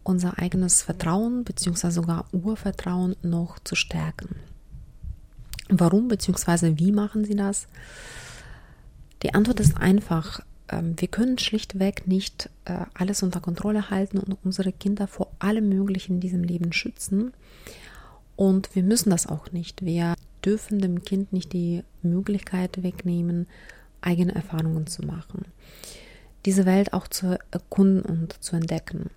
unser 0.03 0.39
eigenes 0.39 0.81
Vertrauen 0.81 1.43
bzw. 1.43 1.89
sogar 1.91 2.25
Urvertrauen 2.31 3.15
noch 3.21 3.59
zu 3.59 3.75
stärken. 3.75 4.35
Warum 5.69 6.07
bzw. 6.07 6.77
wie 6.77 6.91
machen 6.91 7.25
sie 7.25 7.35
das? 7.35 7.67
Die 9.23 9.33
Antwort 9.33 9.59
ist 9.59 9.77
einfach. 9.77 10.41
Ähm, 10.69 10.95
wir 10.97 11.07
können 11.07 11.37
schlichtweg 11.37 12.07
nicht 12.07 12.49
äh, 12.65 12.85
alles 12.93 13.21
unter 13.21 13.39
Kontrolle 13.39 13.89
halten 13.89 14.17
und 14.17 14.37
unsere 14.43 14.71
Kinder 14.71 15.07
vor 15.07 15.31
allem 15.39 15.69
Möglichen 15.69 16.15
in 16.15 16.21
diesem 16.21 16.43
Leben 16.43 16.73
schützen. 16.73 17.33
Und 18.35 18.73
wir 18.75 18.83
müssen 18.83 19.09
das 19.09 19.27
auch 19.27 19.51
nicht. 19.51 19.83
Wir 19.83 20.15
dürfen 20.45 20.79
dem 20.79 21.03
Kind 21.03 21.33
nicht 21.33 21.53
die 21.53 21.83
Möglichkeit 22.01 22.81
wegnehmen, 22.81 23.47
eigene 24.01 24.33
Erfahrungen 24.33 24.87
zu 24.87 25.05
machen, 25.05 25.45
diese 26.45 26.65
Welt 26.65 26.93
auch 26.93 27.07
zu 27.07 27.37
erkunden 27.51 28.01
und 28.01 28.41
zu 28.41 28.55
entdecken. 28.55 29.09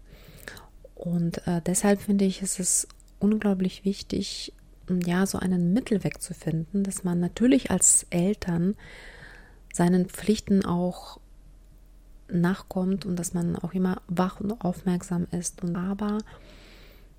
Und 1.02 1.44
äh, 1.48 1.60
deshalb 1.66 2.00
finde 2.00 2.24
ich, 2.24 2.42
ist 2.42 2.60
es 2.60 2.86
unglaublich 3.18 3.84
wichtig, 3.84 4.52
ja, 5.04 5.26
so 5.26 5.36
einen 5.38 5.72
Mittelweg 5.72 6.22
zu 6.22 6.32
finden, 6.32 6.84
dass 6.84 7.02
man 7.02 7.18
natürlich 7.18 7.72
als 7.72 8.06
Eltern 8.10 8.76
seinen 9.72 10.06
Pflichten 10.06 10.64
auch 10.64 11.18
nachkommt 12.28 13.04
und 13.04 13.16
dass 13.16 13.34
man 13.34 13.56
auch 13.56 13.74
immer 13.74 14.00
wach 14.06 14.38
und 14.38 14.52
aufmerksam 14.64 15.26
ist 15.32 15.64
und 15.64 15.74
aber 15.74 16.18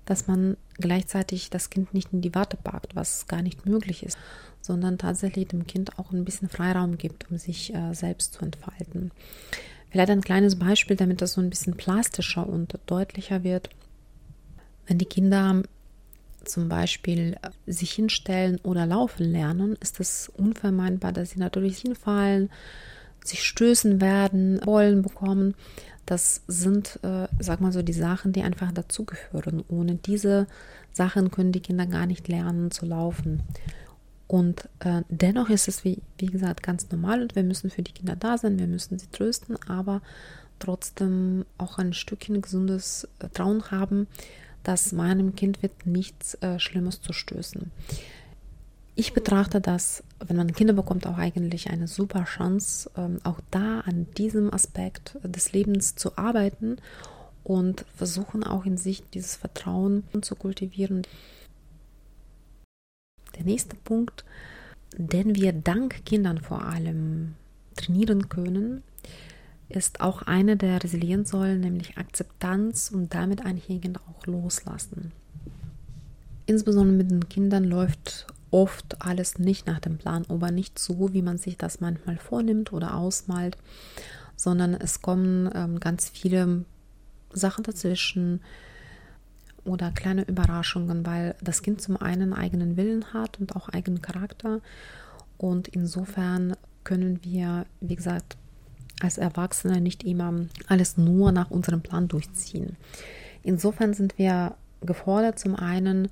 dass 0.06 0.28
man 0.28 0.56
gleichzeitig 0.78 1.50
das 1.50 1.68
Kind 1.68 1.92
nicht 1.92 2.10
in 2.14 2.22
die 2.22 2.34
Warte 2.34 2.56
packt, 2.56 2.96
was 2.96 3.26
gar 3.26 3.42
nicht 3.42 3.66
möglich 3.66 4.02
ist, 4.02 4.16
sondern 4.62 4.96
tatsächlich 4.96 5.48
dem 5.48 5.66
Kind 5.66 5.98
auch 5.98 6.10
ein 6.10 6.24
bisschen 6.24 6.48
Freiraum 6.48 6.96
gibt, 6.96 7.30
um 7.30 7.36
sich 7.36 7.74
äh, 7.74 7.92
selbst 7.92 8.32
zu 8.32 8.46
entfalten. 8.46 9.10
Vielleicht 9.94 10.10
ein 10.10 10.22
kleines 10.22 10.58
Beispiel, 10.58 10.96
damit 10.96 11.22
das 11.22 11.34
so 11.34 11.40
ein 11.40 11.50
bisschen 11.50 11.76
plastischer 11.76 12.48
und 12.48 12.76
deutlicher 12.86 13.44
wird. 13.44 13.70
Wenn 14.88 14.98
die 14.98 15.04
Kinder 15.04 15.62
zum 16.44 16.68
Beispiel 16.68 17.36
sich 17.64 17.92
hinstellen 17.92 18.58
oder 18.64 18.86
laufen 18.86 19.22
lernen, 19.22 19.76
ist 19.80 20.00
es 20.00 20.32
unvermeidbar, 20.36 21.12
dass 21.12 21.30
sie 21.30 21.38
natürlich 21.38 21.78
hinfallen, 21.78 22.50
sich 23.24 23.44
stößen 23.44 24.00
werden, 24.00 24.60
Wollen 24.66 25.02
bekommen. 25.02 25.54
Das 26.06 26.42
sind, 26.48 26.98
äh, 27.04 27.28
sag 27.38 27.60
mal 27.60 27.70
so, 27.70 27.82
die 27.82 27.92
Sachen, 27.92 28.32
die 28.32 28.42
einfach 28.42 28.72
dazugehören. 28.72 29.62
Ohne 29.68 29.94
diese 29.94 30.48
Sachen 30.92 31.30
können 31.30 31.52
die 31.52 31.60
Kinder 31.60 31.86
gar 31.86 32.06
nicht 32.06 32.26
lernen 32.26 32.72
zu 32.72 32.84
laufen. 32.84 33.44
Und 34.34 34.68
äh, 34.80 35.02
dennoch 35.10 35.48
ist 35.48 35.68
es, 35.68 35.84
wie, 35.84 36.02
wie 36.18 36.26
gesagt, 36.26 36.64
ganz 36.64 36.90
normal 36.90 37.22
und 37.22 37.36
wir 37.36 37.44
müssen 37.44 37.70
für 37.70 37.82
die 37.82 37.92
Kinder 37.92 38.16
da 38.16 38.36
sein, 38.36 38.58
wir 38.58 38.66
müssen 38.66 38.98
sie 38.98 39.06
trösten, 39.12 39.56
aber 39.68 40.02
trotzdem 40.58 41.44
auch 41.56 41.78
ein 41.78 41.92
Stückchen 41.92 42.42
gesundes 42.42 43.06
äh, 43.20 43.28
Trauen 43.28 43.70
haben, 43.70 44.08
dass 44.64 44.90
meinem 44.90 45.36
Kind 45.36 45.62
wird 45.62 45.86
nichts 45.86 46.34
äh, 46.42 46.58
Schlimmes 46.58 47.00
zu 47.00 47.12
stößen. 47.12 47.70
Ich 48.96 49.12
betrachte 49.12 49.60
das, 49.60 50.02
wenn 50.18 50.36
man 50.36 50.52
Kinder 50.52 50.74
bekommt, 50.74 51.06
auch 51.06 51.18
eigentlich 51.18 51.70
eine 51.70 51.86
super 51.86 52.24
Chance, 52.24 52.90
ähm, 52.96 53.20
auch 53.22 53.38
da 53.52 53.82
an 53.86 54.08
diesem 54.18 54.52
Aspekt 54.52 55.16
des 55.22 55.52
Lebens 55.52 55.94
zu 55.94 56.18
arbeiten 56.18 56.78
und 57.44 57.86
versuchen 57.94 58.42
auch 58.42 58.66
in 58.66 58.78
sich 58.78 59.04
dieses 59.10 59.36
Vertrauen 59.36 60.02
zu 60.22 60.34
kultivieren. 60.34 61.02
Der 63.36 63.44
nächste 63.44 63.76
Punkt, 63.76 64.24
den 64.96 65.34
wir 65.34 65.52
dank 65.52 66.04
Kindern 66.04 66.38
vor 66.38 66.64
allem 66.64 67.34
trainieren 67.76 68.28
können, 68.28 68.82
ist 69.68 70.00
auch 70.00 70.22
eine 70.22 70.56
der 70.56 70.82
Resilienzsäulen, 70.82 71.60
nämlich 71.60 71.96
Akzeptanz 71.96 72.90
und 72.92 73.14
damit 73.14 73.44
einhergehend 73.44 74.00
auch 74.08 74.26
Loslassen. 74.26 75.12
Insbesondere 76.46 76.96
mit 76.96 77.10
den 77.10 77.28
Kindern 77.28 77.64
läuft 77.64 78.26
oft 78.50 79.02
alles 79.02 79.38
nicht 79.38 79.66
nach 79.66 79.80
dem 79.80 79.98
Plan, 79.98 80.24
aber 80.28 80.50
nicht 80.50 80.78
so, 80.78 81.12
wie 81.12 81.22
man 81.22 81.38
sich 81.38 81.56
das 81.56 81.80
manchmal 81.80 82.18
vornimmt 82.18 82.72
oder 82.72 82.96
ausmalt, 82.96 83.56
sondern 84.36 84.74
es 84.74 85.02
kommen 85.02 85.50
ähm, 85.54 85.80
ganz 85.80 86.08
viele 86.08 86.64
Sachen 87.32 87.64
dazwischen 87.64 88.40
oder 89.64 89.90
kleine 89.90 90.22
Überraschungen, 90.22 91.06
weil 91.06 91.34
das 91.42 91.62
Kind 91.62 91.80
zum 91.80 91.96
einen 91.96 92.32
eigenen 92.32 92.76
Willen 92.76 93.12
hat 93.12 93.40
und 93.40 93.56
auch 93.56 93.68
eigenen 93.68 94.02
Charakter 94.02 94.60
und 95.38 95.68
insofern 95.68 96.54
können 96.84 97.20
wir, 97.22 97.66
wie 97.80 97.96
gesagt, 97.96 98.36
als 99.00 99.18
Erwachsene 99.18 99.80
nicht 99.80 100.04
immer 100.04 100.32
alles 100.68 100.96
nur 100.96 101.32
nach 101.32 101.50
unserem 101.50 101.82
Plan 101.82 102.08
durchziehen. 102.08 102.76
Insofern 103.42 103.94
sind 103.94 104.18
wir 104.18 104.54
gefordert, 104.80 105.38
zum 105.38 105.56
einen 105.56 106.08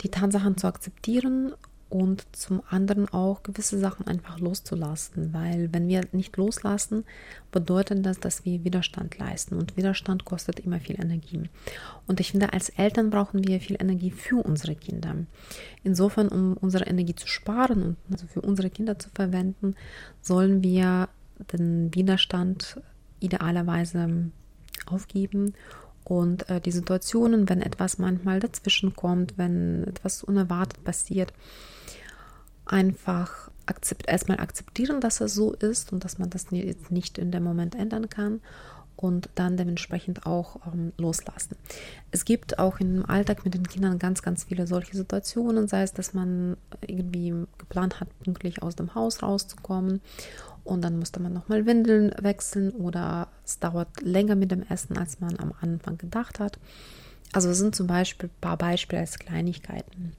die 0.00 0.10
Tatsachen 0.10 0.56
zu 0.56 0.66
akzeptieren 0.66 1.52
und 1.90 2.26
zum 2.36 2.62
anderen 2.68 3.08
auch 3.08 3.42
gewisse 3.42 3.78
Sachen 3.78 4.06
einfach 4.06 4.38
loszulassen, 4.38 5.32
weil 5.32 5.72
wenn 5.72 5.88
wir 5.88 6.02
nicht 6.12 6.36
loslassen, 6.36 7.04
bedeutet 7.50 8.04
das, 8.04 8.20
dass 8.20 8.44
wir 8.44 8.64
Widerstand 8.64 9.18
leisten 9.18 9.54
und 9.56 9.76
Widerstand 9.76 10.24
kostet 10.24 10.60
immer 10.60 10.80
viel 10.80 11.00
Energie. 11.00 11.48
Und 12.06 12.20
ich 12.20 12.30
finde, 12.30 12.52
als 12.52 12.68
Eltern 12.68 13.10
brauchen 13.10 13.46
wir 13.46 13.60
viel 13.60 13.76
Energie 13.80 14.10
für 14.10 14.44
unsere 14.44 14.74
Kinder. 14.74 15.14
Insofern, 15.82 16.28
um 16.28 16.56
unsere 16.58 16.84
Energie 16.84 17.14
zu 17.14 17.26
sparen 17.26 17.96
und 18.08 18.12
also 18.12 18.26
für 18.26 18.42
unsere 18.42 18.68
Kinder 18.68 18.98
zu 18.98 19.08
verwenden, 19.10 19.74
sollen 20.20 20.62
wir 20.62 21.08
den 21.52 21.94
Widerstand 21.94 22.80
idealerweise 23.20 24.30
aufgeben 24.86 25.54
und 26.04 26.48
äh, 26.48 26.60
die 26.60 26.72
Situationen, 26.72 27.48
wenn 27.48 27.60
etwas 27.62 27.98
manchmal 27.98 28.40
dazwischen 28.40 28.96
kommt, 28.96 29.36
wenn 29.36 29.84
etwas 29.84 30.22
unerwartet 30.22 30.82
passiert, 30.82 31.32
einfach 32.68 33.50
akzept, 33.66 34.08
erstmal 34.08 34.40
akzeptieren, 34.40 35.00
dass 35.00 35.20
es 35.20 35.34
so 35.34 35.52
ist 35.52 35.92
und 35.92 36.04
dass 36.04 36.18
man 36.18 36.30
das 36.30 36.46
jetzt 36.50 36.90
nicht 36.90 37.18
in 37.18 37.30
dem 37.30 37.42
Moment 37.42 37.74
ändern 37.74 38.08
kann 38.08 38.40
und 38.96 39.28
dann 39.36 39.56
dementsprechend 39.56 40.26
auch 40.26 40.56
ähm, 40.66 40.92
loslassen. 40.96 41.56
Es 42.10 42.24
gibt 42.24 42.58
auch 42.58 42.80
im 42.80 43.08
Alltag 43.08 43.44
mit 43.44 43.54
den 43.54 43.68
Kindern 43.68 43.98
ganz, 43.98 44.22
ganz 44.22 44.44
viele 44.44 44.66
solche 44.66 44.96
Situationen, 44.96 45.68
sei 45.68 45.82
es, 45.82 45.92
dass 45.92 46.14
man 46.14 46.56
irgendwie 46.80 47.32
geplant 47.58 48.00
hat, 48.00 48.08
pünktlich 48.20 48.62
aus 48.62 48.74
dem 48.74 48.94
Haus 48.94 49.22
rauszukommen 49.22 50.00
und 50.64 50.82
dann 50.82 50.98
musste 50.98 51.20
man 51.20 51.32
nochmal 51.32 51.64
Windeln 51.64 52.12
wechseln 52.20 52.72
oder 52.72 53.28
es 53.44 53.60
dauert 53.60 53.88
länger 54.00 54.34
mit 54.34 54.50
dem 54.50 54.64
Essen, 54.68 54.98
als 54.98 55.20
man 55.20 55.38
am 55.38 55.52
Anfang 55.60 55.96
gedacht 55.96 56.40
hat. 56.40 56.58
Also 57.32 57.50
es 57.50 57.58
sind 57.58 57.76
zum 57.76 57.86
Beispiel 57.86 58.28
ein 58.28 58.40
paar 58.40 58.56
Beispiele 58.56 59.00
als 59.00 59.18
Kleinigkeiten. 59.18 60.12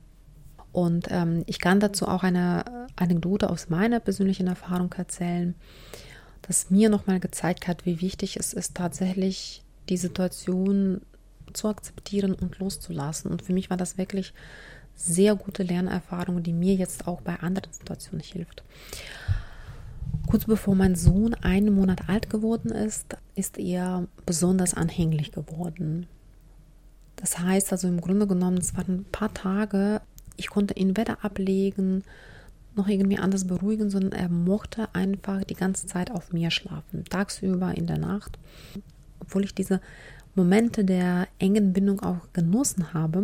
Und 0.72 1.08
ähm, 1.10 1.44
ich 1.48 1.60
kann 1.60 1.80
dazu 1.80 2.08
auch 2.08 2.24
eine 2.24 2.88
Anekdote 2.96 3.50
aus 3.50 3.70
meiner 3.70 4.00
persönlichen 4.00 4.48
Erfahrung 4.48 4.94
erzählen 4.94 5.56
das 6.50 6.72
mir 6.72 6.90
nochmal 6.90 7.20
gezeigt 7.20 7.68
hat, 7.68 7.86
wie 7.86 8.02
wichtig 8.02 8.36
es 8.38 8.54
ist, 8.54 8.76
tatsächlich 8.76 9.64
die 9.88 9.98
Situation 9.98 11.02
zu 11.54 11.68
akzeptieren 11.68 12.34
und 12.34 12.58
loszulassen. 12.58 13.30
Und 13.30 13.44
für 13.44 13.54
mich 13.54 13.70
war 13.70 13.78
das 13.78 14.00
wirklich 14.00 14.34
sehr 14.96 15.36
gute 15.36 15.62
Lernerfahrung, 15.62 16.42
die 16.42 16.54
mir 16.54 16.74
jetzt 16.74 17.08
auch 17.08 17.22
bei 17.22 17.36
anderen 17.36 17.72
Situationen 17.72 18.24
hilft. 18.26 18.64
Kurz 20.28 20.46
bevor 20.46 20.74
mein 20.74 20.96
Sohn 20.96 21.36
einen 21.36 21.74
Monat 21.74 22.10
alt 22.10 22.32
geworden 22.32 22.72
ist, 22.72 23.16
ist 23.36 23.60
er 23.60 24.08
besonders 24.26 24.74
anhänglich 24.74 25.32
geworden. 25.32 26.08
Das 27.16 27.38
heißt 27.38 27.72
also 27.72 27.88
im 27.88 28.02
Grunde 28.02 28.26
genommen, 28.26 28.58
es 28.58 28.76
waren 28.76 29.02
ein 29.02 29.06
paar 29.12 29.34
Tage, 29.34 30.02
ich 30.40 30.50
konnte 30.50 30.74
ihn 30.76 30.98
weder 30.98 31.24
ablegen, 31.24 32.04
noch 32.76 32.88
irgendwie 32.88 33.18
anders 33.18 33.46
beruhigen, 33.46 33.90
sondern 33.90 34.14
er 34.14 34.30
mochte 34.30 34.94
einfach 34.94 35.44
die 35.44 35.56
ganze 35.56 35.88
Zeit 35.88 36.12
auf 36.12 36.32
mir 36.32 36.52
schlafen, 36.52 37.04
tagsüber, 37.06 37.76
in 37.76 37.88
der 37.88 37.98
Nacht. 37.98 38.40
Obwohl 39.20 39.44
ich 39.44 39.54
diese 39.54 39.82
Momente 40.36 40.86
der 40.86 41.28
engen 41.40 41.74
Bindung 41.74 42.00
auch 42.02 42.32
genossen 42.34 42.94
habe, 42.94 43.24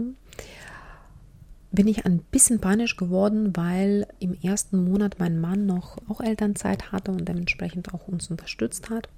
bin 1.71 1.87
ich 1.87 2.05
ein 2.05 2.19
bisschen 2.19 2.59
panisch 2.59 2.95
geworden, 2.95 3.55
weil 3.55 4.07
im 4.19 4.33
ersten 4.41 4.83
Monat 4.83 5.17
mein 5.19 5.39
Mann 5.39 5.65
noch 5.65 5.97
auch 6.07 6.21
Elternzeit 6.21 6.91
hatte 6.91 7.11
und 7.11 7.27
dementsprechend 7.27 7.93
auch 7.93 8.07
uns 8.07 8.29
unterstützt 8.29 8.89
hat. 8.89 9.09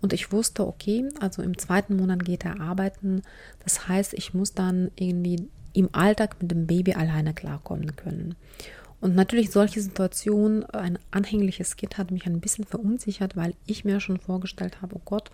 Und 0.00 0.12
ich 0.12 0.32
wusste, 0.32 0.66
okay, 0.66 1.08
also 1.20 1.40
im 1.40 1.56
zweiten 1.56 1.96
Monat 1.96 2.24
geht 2.24 2.44
er 2.44 2.60
arbeiten. 2.60 3.22
Das 3.62 3.88
heißt, 3.88 4.12
ich 4.14 4.34
muss 4.34 4.52
dann 4.52 4.90
irgendwie 4.96 5.48
im 5.74 5.90
Alltag 5.92 6.36
mit 6.40 6.50
dem 6.50 6.66
Baby 6.66 6.94
alleine 6.94 7.34
klarkommen 7.34 7.94
können. 7.96 8.36
Und 9.00 9.14
natürlich 9.14 9.50
solche 9.50 9.82
Situationen, 9.82 10.64
ein 10.70 10.98
anhängliches 11.10 11.76
Kind 11.76 11.98
hat 11.98 12.10
mich 12.10 12.24
ein 12.24 12.40
bisschen 12.40 12.64
verunsichert, 12.64 13.36
weil 13.36 13.54
ich 13.66 13.84
mir 13.84 14.00
schon 14.00 14.18
vorgestellt 14.18 14.80
habe, 14.80 14.96
oh 14.96 15.02
Gott, 15.04 15.30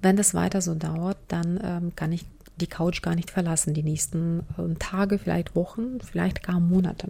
wenn 0.00 0.16
das 0.16 0.32
weiter 0.32 0.62
so 0.62 0.74
dauert, 0.74 1.18
dann 1.28 1.60
ähm, 1.62 1.96
kann 1.96 2.12
ich 2.12 2.24
die 2.56 2.66
Couch 2.66 3.02
gar 3.02 3.14
nicht 3.14 3.30
verlassen, 3.30 3.74
die 3.74 3.82
nächsten 3.82 4.40
äh, 4.56 4.74
Tage, 4.78 5.18
vielleicht 5.18 5.54
Wochen, 5.54 6.00
vielleicht 6.00 6.42
gar 6.42 6.60
Monate. 6.60 7.08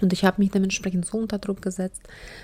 Und 0.00 0.12
ich 0.12 0.24
habe 0.24 0.40
mich 0.40 0.50
dementsprechend 0.50 1.06
so 1.06 1.18
unter 1.18 1.38
Druck 1.38 1.62
gesetzt, 1.62 2.02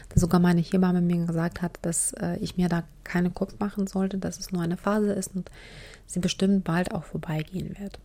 dass 0.08 0.20
sogar 0.20 0.40
meine 0.40 0.60
Hebamme 0.60 1.00
mir 1.00 1.26
gesagt 1.26 1.62
hat, 1.62 1.78
dass 1.82 2.12
äh, 2.14 2.36
ich 2.40 2.56
mir 2.56 2.68
da 2.68 2.84
keinen 3.04 3.34
Kopf 3.34 3.58
machen 3.58 3.86
sollte, 3.86 4.18
dass 4.18 4.40
es 4.40 4.50
nur 4.50 4.62
eine 4.62 4.76
Phase 4.76 5.12
ist 5.12 5.34
und 5.34 5.50
sie 6.06 6.20
bestimmt 6.20 6.64
bald 6.64 6.92
auch 6.92 7.04
vorbeigehen 7.04 7.76
wird 7.78 7.98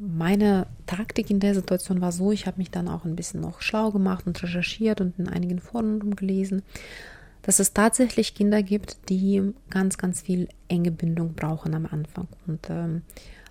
meine 0.00 0.66
Taktik 0.86 1.30
in 1.30 1.40
der 1.40 1.54
Situation 1.54 2.00
war 2.00 2.12
so, 2.12 2.32
ich 2.32 2.46
habe 2.46 2.58
mich 2.58 2.70
dann 2.70 2.88
auch 2.88 3.04
ein 3.04 3.16
bisschen 3.16 3.40
noch 3.40 3.62
schlau 3.62 3.90
gemacht 3.90 4.26
und 4.26 4.42
recherchiert 4.42 5.00
und 5.00 5.18
in 5.18 5.28
einigen 5.28 5.60
Foren 5.60 6.14
gelesen, 6.14 6.62
dass 7.42 7.58
es 7.58 7.72
tatsächlich 7.72 8.34
Kinder 8.34 8.62
gibt, 8.62 9.08
die 9.08 9.54
ganz, 9.70 9.98
ganz 9.98 10.22
viel 10.22 10.48
enge 10.68 10.90
Bindung 10.90 11.34
brauchen 11.34 11.74
am 11.74 11.86
Anfang. 11.86 12.28
Und 12.46 12.68
ähm, 12.68 13.02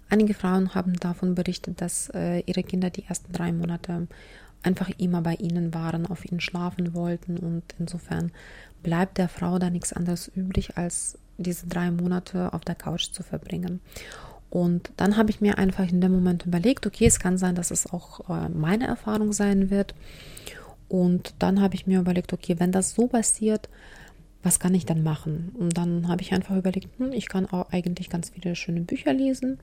einige 0.10 0.34
Frauen 0.34 0.76
haben 0.76 0.94
davon 0.94 1.36
berichtet, 1.36 1.82
dass 1.82 2.10
äh, 2.14 2.42
ihre 2.46 2.64
Kinder 2.64 2.90
die 2.90 3.06
ersten 3.06 3.32
drei 3.34 3.52
Monate 3.52 4.08
einfach 4.64 4.90
immer 4.98 5.22
bei 5.22 5.36
ihnen 5.36 5.74
waren, 5.74 6.06
auf 6.06 6.26
ihnen 6.26 6.40
schlafen 6.40 6.94
wollten 6.94 7.38
und 7.38 7.64
insofern 7.80 8.32
bleibt 8.84 9.18
der 9.18 9.30
Frau 9.30 9.60
da 9.60 9.70
nichts 9.70 9.94
anderes 9.94 10.28
übrig, 10.28 10.78
als 10.78 11.18
diese 11.38 11.68
drei 11.68 11.92
Monate 11.92 12.54
auf 12.54 12.62
der 12.62 12.76
Couch 12.76 13.12
zu 13.12 13.24
verbringen. 13.24 13.80
Und 14.50 14.92
dann 14.98 15.18
habe 15.18 15.30
ich 15.30 15.42
mir 15.42 15.58
einfach 15.58 15.90
in 15.90 16.02
dem 16.02 16.14
Moment 16.14 16.46
überlegt, 16.46 16.88
okay, 16.88 17.06
es 17.06 17.20
kann 17.20 17.38
sein, 17.38 17.56
dass 17.56 17.72
es 17.72 17.92
auch 17.92 18.30
äh, 18.30 18.50
meine 18.50 18.88
Erfahrung 18.88 19.34
sein 19.34 19.70
wird. 19.70 19.94
Und 20.88 21.34
dann 21.40 21.62
habe 21.62 21.76
ich 21.76 21.86
mir 21.86 22.00
überlegt, 22.00 22.32
okay, 22.32 22.56
wenn 22.58 22.72
das 22.72 22.96
so 22.96 23.08
passiert, 23.08 23.68
was 24.44 24.60
kann 24.60 24.74
ich 24.74 24.86
dann 24.86 25.04
machen? 25.04 25.52
Und 25.58 25.78
dann 25.78 26.08
habe 26.08 26.22
ich 26.22 26.32
einfach 26.32 26.56
überlegt, 26.56 26.88
hm, 26.98 27.12
ich 27.12 27.28
kann 27.28 27.46
auch 27.48 27.72
eigentlich 27.72 28.10
ganz 28.10 28.30
viele 28.30 28.56
schöne 28.56 28.82
Bücher 28.82 29.12
lesen 29.12 29.60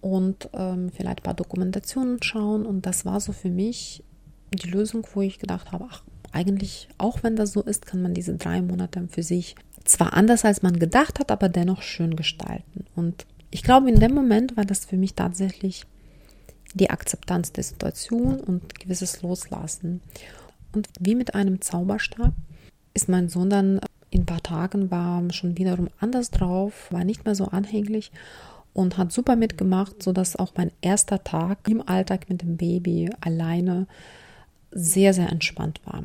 und 0.00 0.48
ähm, 0.54 0.90
vielleicht 0.94 1.20
ein 1.20 1.24
paar 1.24 1.34
Dokumentationen 1.34 2.22
schauen. 2.22 2.64
Und 2.64 2.86
das 2.86 3.04
war 3.04 3.20
so 3.20 3.32
für 3.32 3.50
mich 3.50 4.02
die 4.52 4.70
Lösung, 4.70 5.06
wo 5.12 5.20
ich 5.20 5.38
gedacht 5.38 5.72
habe, 5.72 5.86
ach, 5.90 6.02
eigentlich, 6.32 6.88
auch 6.96 7.22
wenn 7.22 7.36
das 7.36 7.52
so 7.52 7.62
ist, 7.62 7.84
kann 7.84 8.00
man 8.00 8.14
diese 8.14 8.34
drei 8.36 8.62
Monate 8.62 9.06
für 9.10 9.22
sich 9.22 9.54
zwar 9.84 10.12
anders 10.14 10.44
als 10.44 10.62
man 10.62 10.78
gedacht 10.78 11.18
hat, 11.18 11.30
aber 11.30 11.48
dennoch 11.48 11.82
schön 11.82 12.16
gestalten. 12.16 12.86
Und 12.94 13.26
ich 13.52 13.62
glaube, 13.62 13.88
in 13.90 14.00
dem 14.00 14.14
Moment 14.14 14.56
war 14.56 14.64
das 14.64 14.86
für 14.86 14.96
mich 14.96 15.14
tatsächlich 15.14 15.84
die 16.74 16.90
Akzeptanz 16.90 17.52
der 17.52 17.62
Situation 17.62 18.40
und 18.40 18.80
gewisses 18.80 19.22
Loslassen. 19.22 20.00
Und 20.74 20.88
wie 20.98 21.14
mit 21.14 21.34
einem 21.34 21.60
Zauberstab 21.60 22.32
ist 22.94 23.10
mein 23.10 23.28
Sohn 23.28 23.50
dann 23.50 23.80
in 24.10 24.22
ein 24.22 24.26
paar 24.26 24.42
Tagen 24.42 24.90
war 24.90 25.22
schon 25.32 25.56
wiederum 25.56 25.88
anders 26.00 26.30
drauf, 26.30 26.90
war 26.90 27.04
nicht 27.04 27.24
mehr 27.24 27.34
so 27.34 27.46
anhänglich 27.46 28.10
und 28.72 28.96
hat 28.98 29.12
super 29.12 29.36
mitgemacht, 29.36 30.02
sodass 30.02 30.36
auch 30.36 30.52
mein 30.56 30.70
erster 30.80 31.22
Tag 31.22 31.68
im 31.68 31.86
Alltag 31.86 32.28
mit 32.28 32.42
dem 32.42 32.56
Baby 32.56 33.10
alleine 33.20 33.86
sehr, 34.70 35.12
sehr 35.12 35.30
entspannt 35.30 35.80
war. 35.84 36.02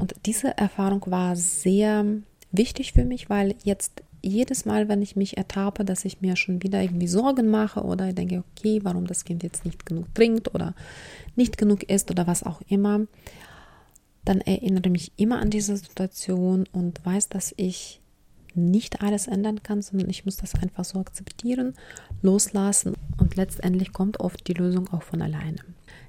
Und 0.00 0.14
diese 0.26 0.56
Erfahrung 0.56 1.02
war 1.06 1.36
sehr 1.36 2.04
wichtig 2.50 2.92
für 2.92 3.04
mich, 3.04 3.30
weil 3.30 3.54
jetzt 3.62 4.02
jedes 4.22 4.64
Mal, 4.64 4.88
wenn 4.88 5.02
ich 5.02 5.16
mich 5.16 5.36
ertappe, 5.36 5.84
dass 5.84 6.04
ich 6.04 6.20
mir 6.20 6.36
schon 6.36 6.62
wieder 6.62 6.82
irgendwie 6.82 7.08
Sorgen 7.08 7.48
mache 7.48 7.82
oder 7.82 8.12
denke, 8.12 8.44
okay, 8.52 8.80
warum 8.82 9.06
das 9.06 9.24
Kind 9.24 9.42
jetzt 9.42 9.64
nicht 9.64 9.86
genug 9.86 10.14
trinkt 10.14 10.54
oder 10.54 10.74
nicht 11.36 11.58
genug 11.58 11.84
isst 11.84 12.10
oder 12.10 12.26
was 12.26 12.42
auch 12.42 12.60
immer, 12.68 13.00
dann 14.24 14.40
erinnere 14.40 14.90
mich 14.90 15.12
immer 15.16 15.38
an 15.40 15.50
diese 15.50 15.76
Situation 15.76 16.66
und 16.72 17.04
weiß, 17.04 17.28
dass 17.28 17.54
ich 17.56 18.00
nicht 18.54 19.02
alles 19.02 19.26
ändern 19.26 19.62
kann, 19.62 19.82
sondern 19.82 20.10
ich 20.10 20.24
muss 20.24 20.36
das 20.36 20.54
einfach 20.54 20.84
so 20.84 20.98
akzeptieren, 20.98 21.74
loslassen 22.22 22.94
und 23.18 23.36
letztendlich 23.36 23.92
kommt 23.92 24.20
oft 24.20 24.46
die 24.48 24.54
Lösung 24.54 24.88
auch 24.88 25.02
von 25.02 25.22
alleine. 25.22 25.58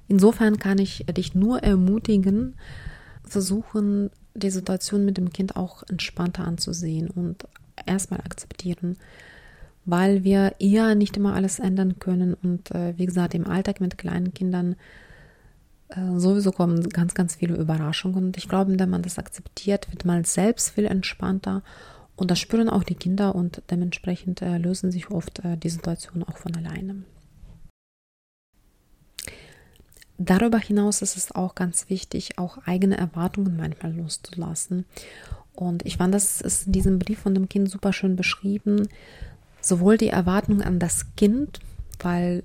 Insofern 0.08 0.58
kann 0.58 0.78
ich 0.78 1.06
dich 1.06 1.34
nur 1.34 1.62
ermutigen, 1.62 2.56
versuchen, 3.22 4.10
die 4.34 4.50
Situation 4.50 5.04
mit 5.04 5.16
dem 5.16 5.32
Kind 5.32 5.56
auch 5.56 5.82
entspannter 5.88 6.44
anzusehen 6.44 7.08
und 7.10 7.46
erstmal 7.86 8.20
akzeptieren, 8.20 8.96
weil 9.84 10.24
wir 10.24 10.54
eher 10.58 10.94
nicht 10.94 11.16
immer 11.16 11.34
alles 11.34 11.58
ändern 11.58 11.98
können 11.98 12.34
und 12.34 12.70
äh, 12.72 12.96
wie 12.96 13.06
gesagt, 13.06 13.34
im 13.34 13.46
Alltag 13.46 13.80
mit 13.80 13.98
kleinen 13.98 14.34
Kindern 14.34 14.76
äh, 15.90 16.18
sowieso 16.18 16.52
kommen 16.52 16.88
ganz, 16.88 17.14
ganz 17.14 17.36
viele 17.36 17.56
Überraschungen. 17.56 18.26
Und 18.26 18.36
ich 18.36 18.48
glaube, 18.48 18.78
wenn 18.78 18.90
man 18.90 19.02
das 19.02 19.18
akzeptiert, 19.18 19.90
wird 19.90 20.04
man 20.04 20.24
selbst 20.24 20.70
viel 20.70 20.86
entspannter. 20.86 21.62
Und 22.16 22.30
das 22.30 22.38
spüren 22.38 22.68
auch 22.68 22.84
die 22.84 22.94
Kinder 22.94 23.34
und 23.34 23.62
dementsprechend 23.70 24.42
äh, 24.42 24.58
lösen 24.58 24.92
sich 24.92 25.10
oft 25.10 25.44
äh, 25.44 25.56
die 25.56 25.70
Situationen 25.70 26.22
auch 26.28 26.36
von 26.36 26.54
alleine. 26.54 27.02
Darüber 30.18 30.58
hinaus 30.58 31.00
ist 31.00 31.16
es 31.16 31.34
auch 31.34 31.54
ganz 31.54 31.88
wichtig, 31.88 32.38
auch 32.38 32.58
eigene 32.66 32.98
Erwartungen 32.98 33.56
manchmal 33.56 33.94
loszulassen. 33.94 34.84
Und 35.54 35.84
ich 35.84 35.96
fand, 35.96 36.14
das 36.14 36.40
ist 36.40 36.66
in 36.66 36.72
diesem 36.72 36.98
Brief 36.98 37.20
von 37.20 37.34
dem 37.34 37.48
Kind 37.48 37.70
super 37.70 37.92
schön 37.92 38.16
beschrieben. 38.16 38.88
Sowohl 39.60 39.98
die 39.98 40.08
Erwartungen 40.08 40.62
an 40.62 40.78
das 40.78 41.14
Kind, 41.16 41.60
weil 42.00 42.42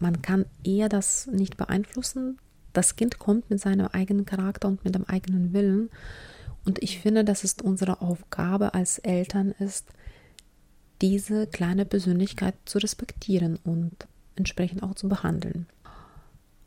man 0.00 0.22
kann 0.22 0.44
eher 0.64 0.88
das 0.88 1.26
nicht 1.26 1.56
beeinflussen, 1.56 2.38
das 2.72 2.96
Kind 2.96 3.18
kommt 3.18 3.50
mit 3.50 3.60
seinem 3.60 3.86
eigenen 3.88 4.26
Charakter 4.26 4.68
und 4.68 4.84
mit 4.84 4.94
dem 4.94 5.04
eigenen 5.04 5.52
Willen. 5.52 5.90
Und 6.64 6.82
ich 6.82 7.00
finde, 7.00 7.24
dass 7.24 7.44
es 7.44 7.56
unsere 7.62 8.02
Aufgabe 8.02 8.74
als 8.74 8.98
Eltern 8.98 9.52
ist, 9.58 9.86
diese 11.00 11.46
kleine 11.46 11.84
Persönlichkeit 11.84 12.54
zu 12.66 12.78
respektieren 12.78 13.58
und 13.64 14.06
entsprechend 14.36 14.82
auch 14.82 14.94
zu 14.94 15.08
behandeln. 15.08 15.66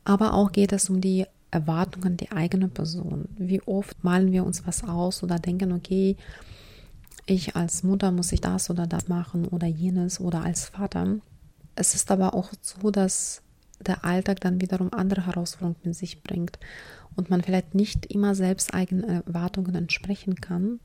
Aber 0.04 0.34
auch 0.34 0.52
geht 0.52 0.72
es 0.72 0.90
um 0.90 1.00
die 1.00 1.26
Erwartungen 1.52 2.16
der 2.16 2.32
eigenen 2.32 2.70
Person. 2.70 3.28
Wie 3.36 3.62
oft 3.62 4.02
malen 4.02 4.32
wir 4.32 4.44
uns 4.44 4.66
was 4.66 4.82
aus 4.82 5.22
oder 5.22 5.38
denken, 5.38 5.72
okay, 5.72 6.16
ich 7.26 7.54
als 7.54 7.84
Mutter 7.84 8.10
muss 8.10 8.32
ich 8.32 8.40
das 8.40 8.70
oder 8.70 8.86
das 8.86 9.06
machen 9.06 9.46
oder 9.46 9.66
jenes 9.66 10.20
oder 10.20 10.42
als 10.42 10.64
Vater. 10.64 11.18
Es 11.76 11.94
ist 11.94 12.10
aber 12.10 12.34
auch 12.34 12.50
so, 12.60 12.90
dass 12.90 13.42
der 13.80 14.04
Alltag 14.04 14.40
dann 14.40 14.60
wiederum 14.60 14.92
andere 14.92 15.26
Herausforderungen 15.26 15.76
mit 15.84 15.94
sich 15.94 16.22
bringt 16.22 16.58
und 17.16 17.30
man 17.30 17.42
vielleicht 17.42 17.74
nicht 17.74 18.06
immer 18.06 18.34
selbst 18.34 18.74
eigenen 18.74 19.04
Erwartungen 19.04 19.74
entsprechen 19.74 20.36
kann. 20.36 20.80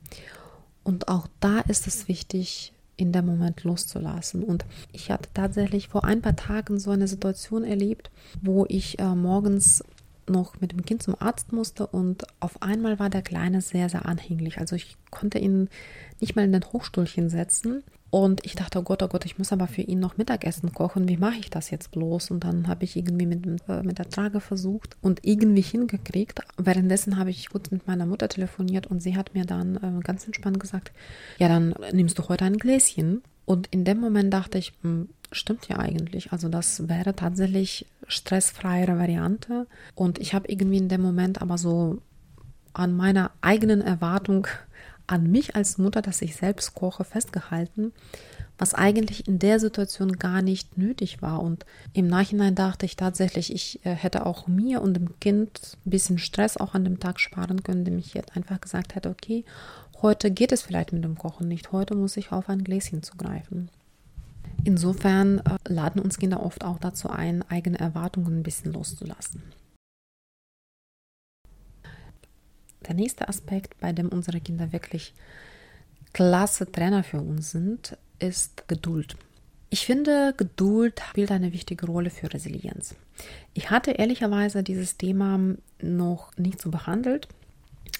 Und 0.84 1.08
auch 1.08 1.28
da 1.40 1.60
ist 1.60 1.86
es 1.86 2.08
wichtig, 2.08 2.72
in 2.96 3.12
dem 3.12 3.26
Moment 3.26 3.62
loszulassen. 3.64 4.42
Und 4.42 4.64
ich 4.92 5.10
hatte 5.10 5.28
tatsächlich 5.32 5.88
vor 5.88 6.04
ein 6.04 6.20
paar 6.20 6.36
Tagen 6.36 6.78
so 6.80 6.90
eine 6.90 7.08
Situation 7.08 7.64
erlebt, 7.64 8.10
wo 8.42 8.66
ich 8.68 8.98
äh, 8.98 9.14
morgens 9.14 9.84
noch 10.30 10.60
mit 10.60 10.72
dem 10.72 10.84
Kind 10.84 11.02
zum 11.02 11.14
Arzt 11.18 11.52
musste 11.52 11.86
und 11.86 12.24
auf 12.40 12.62
einmal 12.62 12.98
war 12.98 13.10
der 13.10 13.22
Kleine 13.22 13.60
sehr, 13.60 13.88
sehr 13.88 14.06
anhänglich. 14.06 14.58
Also 14.58 14.76
ich 14.76 14.96
konnte 15.10 15.38
ihn 15.38 15.68
nicht 16.20 16.36
mal 16.36 16.44
in 16.44 16.52
den 16.52 16.64
Hochstuhlchen 16.64 17.28
setzen 17.28 17.82
und 18.10 18.44
ich 18.46 18.54
dachte, 18.54 18.78
oh 18.78 18.82
Gott, 18.82 19.02
oh 19.02 19.08
Gott, 19.08 19.26
ich 19.26 19.36
muss 19.36 19.52
aber 19.52 19.66
für 19.66 19.82
ihn 19.82 20.00
noch 20.00 20.16
Mittagessen 20.16 20.72
kochen. 20.72 21.08
Wie 21.08 21.18
mache 21.18 21.38
ich 21.38 21.50
das 21.50 21.70
jetzt 21.70 21.90
bloß? 21.90 22.30
Und 22.30 22.44
dann 22.44 22.66
habe 22.66 22.84
ich 22.84 22.96
irgendwie 22.96 23.26
mit, 23.26 23.44
äh, 23.68 23.82
mit 23.82 23.98
der 23.98 24.08
Trage 24.08 24.40
versucht 24.40 24.96
und 25.02 25.20
irgendwie 25.24 25.60
hingekriegt. 25.60 26.40
Währenddessen 26.56 27.18
habe 27.18 27.30
ich 27.30 27.50
kurz 27.50 27.70
mit 27.70 27.86
meiner 27.86 28.06
Mutter 28.06 28.28
telefoniert 28.28 28.86
und 28.86 29.00
sie 29.02 29.16
hat 29.16 29.34
mir 29.34 29.44
dann 29.44 29.76
äh, 29.76 30.02
ganz 30.02 30.24
entspannt 30.24 30.58
gesagt, 30.58 30.92
ja, 31.38 31.48
dann 31.48 31.74
nimmst 31.92 32.18
du 32.18 32.28
heute 32.28 32.46
ein 32.46 32.56
Gläschen. 32.56 33.22
Und 33.48 33.66
in 33.68 33.86
dem 33.86 33.98
Moment 33.98 34.30
dachte 34.34 34.58
ich, 34.58 34.74
hm, 34.82 35.08
stimmt 35.32 35.68
ja 35.68 35.78
eigentlich. 35.78 36.32
Also 36.32 36.50
das 36.50 36.86
wäre 36.86 37.16
tatsächlich 37.16 37.86
stressfreiere 38.06 38.98
Variante. 38.98 39.66
Und 39.94 40.18
ich 40.18 40.34
habe 40.34 40.48
irgendwie 40.48 40.76
in 40.76 40.90
dem 40.90 41.00
Moment 41.00 41.40
aber 41.40 41.56
so 41.56 42.02
an 42.74 42.94
meiner 42.94 43.30
eigenen 43.40 43.80
Erwartung 43.80 44.46
an 45.06 45.30
mich 45.30 45.56
als 45.56 45.78
Mutter, 45.78 46.02
dass 46.02 46.20
ich 46.20 46.36
selbst 46.36 46.74
koche, 46.74 47.04
festgehalten, 47.04 47.92
was 48.58 48.74
eigentlich 48.74 49.26
in 49.26 49.38
der 49.38 49.58
Situation 49.60 50.12
gar 50.18 50.42
nicht 50.42 50.76
nötig 50.76 51.22
war. 51.22 51.40
Und 51.42 51.64
im 51.94 52.06
Nachhinein 52.06 52.54
dachte 52.54 52.84
ich 52.84 52.96
tatsächlich, 52.96 53.50
ich 53.50 53.84
äh, 53.86 53.94
hätte 53.94 54.26
auch 54.26 54.46
mir 54.46 54.82
und 54.82 54.92
dem 54.92 55.18
Kind 55.20 55.78
ein 55.86 55.90
bisschen 55.90 56.18
Stress 56.18 56.58
auch 56.58 56.74
an 56.74 56.84
dem 56.84 57.00
Tag 57.00 57.18
sparen 57.18 57.62
können, 57.62 57.78
indem 57.78 57.98
ich 57.98 58.12
jetzt 58.12 58.36
einfach 58.36 58.60
gesagt 58.60 58.94
hätte, 58.94 59.08
okay, 59.08 59.46
heute 60.02 60.30
geht 60.30 60.52
es 60.52 60.62
vielleicht 60.62 60.92
mit 60.92 61.04
dem 61.04 61.16
Kochen 61.16 61.48
nicht, 61.48 61.72
heute 61.72 61.94
muss 61.94 62.16
ich 62.16 62.32
auf 62.32 62.48
ein 62.48 62.64
Gläschen 62.64 63.02
zugreifen. 63.02 63.70
Insofern 64.64 65.38
äh, 65.38 65.56
laden 65.68 66.02
uns 66.02 66.18
Kinder 66.18 66.42
oft 66.42 66.64
auch 66.64 66.78
dazu 66.78 67.10
ein, 67.10 67.42
eigene 67.48 67.78
Erwartungen 67.78 68.40
ein 68.40 68.42
bisschen 68.42 68.72
loszulassen. 68.72 69.42
Der 72.86 72.94
nächste 72.94 73.28
Aspekt, 73.28 73.78
bei 73.80 73.92
dem 73.92 74.08
unsere 74.08 74.40
Kinder 74.40 74.72
wirklich 74.72 75.14
klasse 76.12 76.70
Trainer 76.70 77.02
für 77.02 77.20
uns 77.20 77.50
sind, 77.50 77.96
ist 78.18 78.66
Geduld. 78.68 79.16
Ich 79.70 79.84
finde, 79.84 80.32
Geduld 80.36 81.00
spielt 81.10 81.30
eine 81.30 81.52
wichtige 81.52 81.86
Rolle 81.86 82.10
für 82.10 82.32
Resilienz. 82.32 82.94
Ich 83.52 83.70
hatte 83.70 83.92
ehrlicherweise 83.92 84.62
dieses 84.62 84.96
Thema 84.96 85.38
noch 85.82 86.34
nicht 86.38 86.60
so 86.60 86.70
behandelt, 86.70 87.28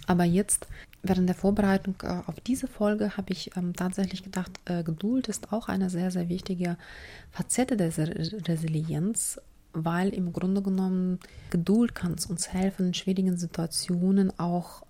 aber 0.09 0.25
jetzt 0.25 0.66
während 1.03 1.29
der 1.29 1.37
Vorbereitung 1.37 1.94
äh, 2.03 2.23
auf 2.27 2.40
diese 2.40 2.66
Folge 2.66 3.16
habe 3.16 3.33
ich 3.33 3.57
ähm, 3.57 3.75
tatsächlich 3.75 4.23
gedacht, 4.23 4.53
äh, 4.64 4.83
Geduld 4.83 5.29
ist 5.29 5.53
auch 5.53 5.68
eine 5.68 5.90
sehr, 5.90 6.11
sehr 6.11 6.29
wichtige 6.29 6.77
Facette 7.31 7.77
der 7.77 7.92
Resilienz, 7.97 9.40
weil 9.73 10.09
im 10.09 10.33
Grunde 10.33 10.62
genommen 10.62 11.21
Geduld 11.51 11.94
kann 11.94 12.12
uns 12.12 12.49
helfen, 12.49 12.88
in 12.88 12.94
schwierigen 12.94 13.37
Situationen 13.37 14.37
auch 14.38 14.83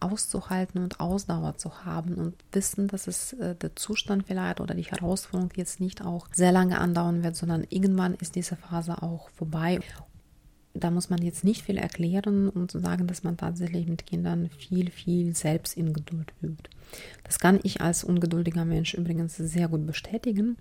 auszuhalten 0.00 0.82
und 0.82 1.00
Ausdauer 1.00 1.56
zu 1.56 1.84
haben 1.84 2.14
und 2.14 2.34
wissen, 2.52 2.88
dass 2.88 3.06
es 3.06 3.32
äh, 3.34 3.54
der 3.54 3.76
Zustand 3.76 4.26
vielleicht 4.26 4.60
oder 4.60 4.74
die 4.74 4.82
Herausforderung 4.82 5.50
jetzt 5.56 5.80
nicht 5.80 6.02
auch 6.04 6.26
sehr 6.32 6.52
lange 6.52 6.78
andauern 6.78 7.22
wird, 7.22 7.36
sondern 7.36 7.66
irgendwann 7.68 8.14
ist 8.14 8.34
diese 8.34 8.56
Phase 8.56 9.02
auch 9.02 9.30
vorbei. 9.30 9.80
Da 10.74 10.90
muss 10.90 11.10
man 11.10 11.22
jetzt 11.22 11.44
nicht 11.44 11.62
viel 11.62 11.78
erklären, 11.78 12.48
um 12.48 12.68
zu 12.68 12.78
sagen, 12.78 13.06
dass 13.06 13.24
man 13.24 13.36
tatsächlich 13.36 13.86
mit 13.86 14.06
Kindern 14.06 14.50
viel, 14.50 14.90
viel 14.90 15.34
selbst 15.34 15.76
in 15.76 15.92
Geduld 15.92 16.32
übt. 16.42 16.70
Das 17.24 17.38
kann 17.38 17.58
ich 17.62 17.80
als 17.80 18.04
ungeduldiger 18.04 18.64
Mensch 18.64 18.94
übrigens 18.94 19.36
sehr 19.36 19.68
gut 19.68 19.86
bestätigen. 19.86 20.56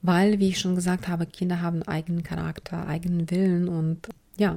Weil, 0.00 0.38
wie 0.38 0.48
ich 0.48 0.60
schon 0.60 0.76
gesagt 0.76 1.08
habe, 1.08 1.26
Kinder 1.26 1.60
haben 1.60 1.82
eigenen 1.82 2.22
Charakter, 2.22 2.86
eigenen 2.86 3.28
Willen 3.30 3.68
und 3.68 4.08
ja, 4.36 4.56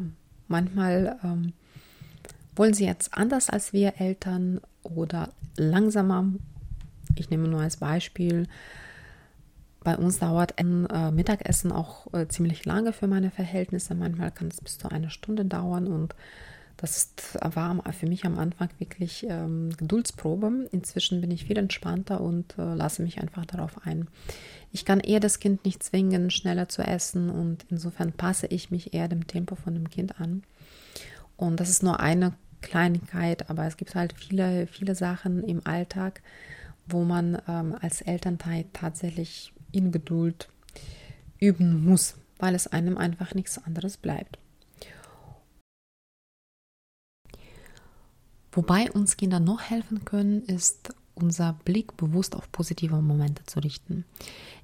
Manchmal 0.52 1.18
ähm, 1.24 1.54
wollen 2.58 2.74
sie 2.74 2.86
jetzt 2.86 3.14
anders 3.14 3.50
als 3.50 3.72
wir 3.72 3.94
Eltern 4.02 4.60
oder 4.84 5.30
langsamer. 5.56 6.26
Ich 7.16 7.30
nehme 7.30 7.48
nur 7.48 7.62
als 7.62 7.78
Beispiel, 7.78 8.48
bei 9.84 9.98
uns 9.98 10.20
dauert 10.20 10.60
ein 10.60 10.86
äh, 10.88 11.12
Mittagessen 11.12 11.72
auch 11.72 12.13
äh, 12.13 12.28
ziemlich 12.28 12.65
lange 12.65 12.94
für 12.94 13.08
meine 13.08 13.32
Verhältnisse. 13.32 13.96
Manchmal 13.96 14.32
kann 14.32 14.48
es 14.48 14.62
bis 14.62 14.78
zu 14.78 14.91
einer 14.91 15.10
Stunde 15.10 15.46
dauern 15.46 15.88
und 15.88 16.15
das 16.78 16.98
ist, 16.98 17.38
war 17.56 17.84
für 17.94 18.08
mich 18.08 18.26
am 18.26 18.39
Anfang 18.39 18.70
wirklich 18.80 19.28
ähm, 19.30 19.70
Geduldsprobe. 19.78 20.67
Inzwischen 20.72 21.22
bin 21.22 21.30
ich 21.30 21.46
viel 21.46 21.58
entspannter 21.58 22.22
und 22.22 22.58
äh, 22.58 22.74
lasse 22.74 23.04
mich 23.04 23.22
einfach 23.22 23.46
darauf 23.46 23.86
ein. 23.86 24.08
Ich 24.72 24.84
kann 24.84 25.00
eher 25.00 25.20
das 25.20 25.39
Kind 25.39 25.63
nicht 25.63 25.84
zwingen, 25.84 26.32
schneller 26.32 26.70
zu 26.70 26.82
essen 26.82 27.30
und 27.30 27.65
insofern 27.70 28.13
passe 28.13 28.48
ich 28.48 28.72
mich 28.72 28.94
eher 28.96 29.08
dem 29.08 29.28
Tempo 29.28 29.56
von 29.56 29.76
dem 29.76 29.89
Kind 29.91 30.20
an. 30.20 30.44
Und 31.38 31.60
das 31.60 31.70
ist 31.70 31.84
nur 31.84 32.00
eine 32.00 32.34
Kleinigkeit, 32.62 33.50
aber 33.50 33.65
es 33.65 33.78
gibt 33.78 33.94
halt 33.94 34.13
viele, 34.13 34.65
viele 34.65 34.96
Sachen 34.96 35.44
im 35.44 35.65
Alltag, 35.65 36.22
wo 36.88 37.04
man 37.04 37.39
ähm, 37.48 37.76
als 37.80 38.02
Elternteil 38.02 38.65
tatsächlich 38.74 39.54
in 39.72 39.92
Geduld 39.92 40.50
üben 41.40 41.84
muss, 41.84 42.16
weil 42.38 42.56
es 42.56 42.68
einem 42.68 42.98
einfach 42.98 43.34
nichts 43.34 43.58
anderes 43.58 43.98
bleibt. 43.98 44.38
Wobei 48.52 48.92
uns 48.92 49.16
Kinder 49.16 49.40
noch 49.40 49.62
helfen 49.62 50.04
können, 50.04 50.44
ist 50.44 50.94
unser 51.16 51.54
Blick 51.66 51.96
bewusst 51.98 52.36
auf 52.36 52.52
positive 52.52 53.02
Momente 53.02 53.44
zu 53.46 53.60
richten. 53.60 54.06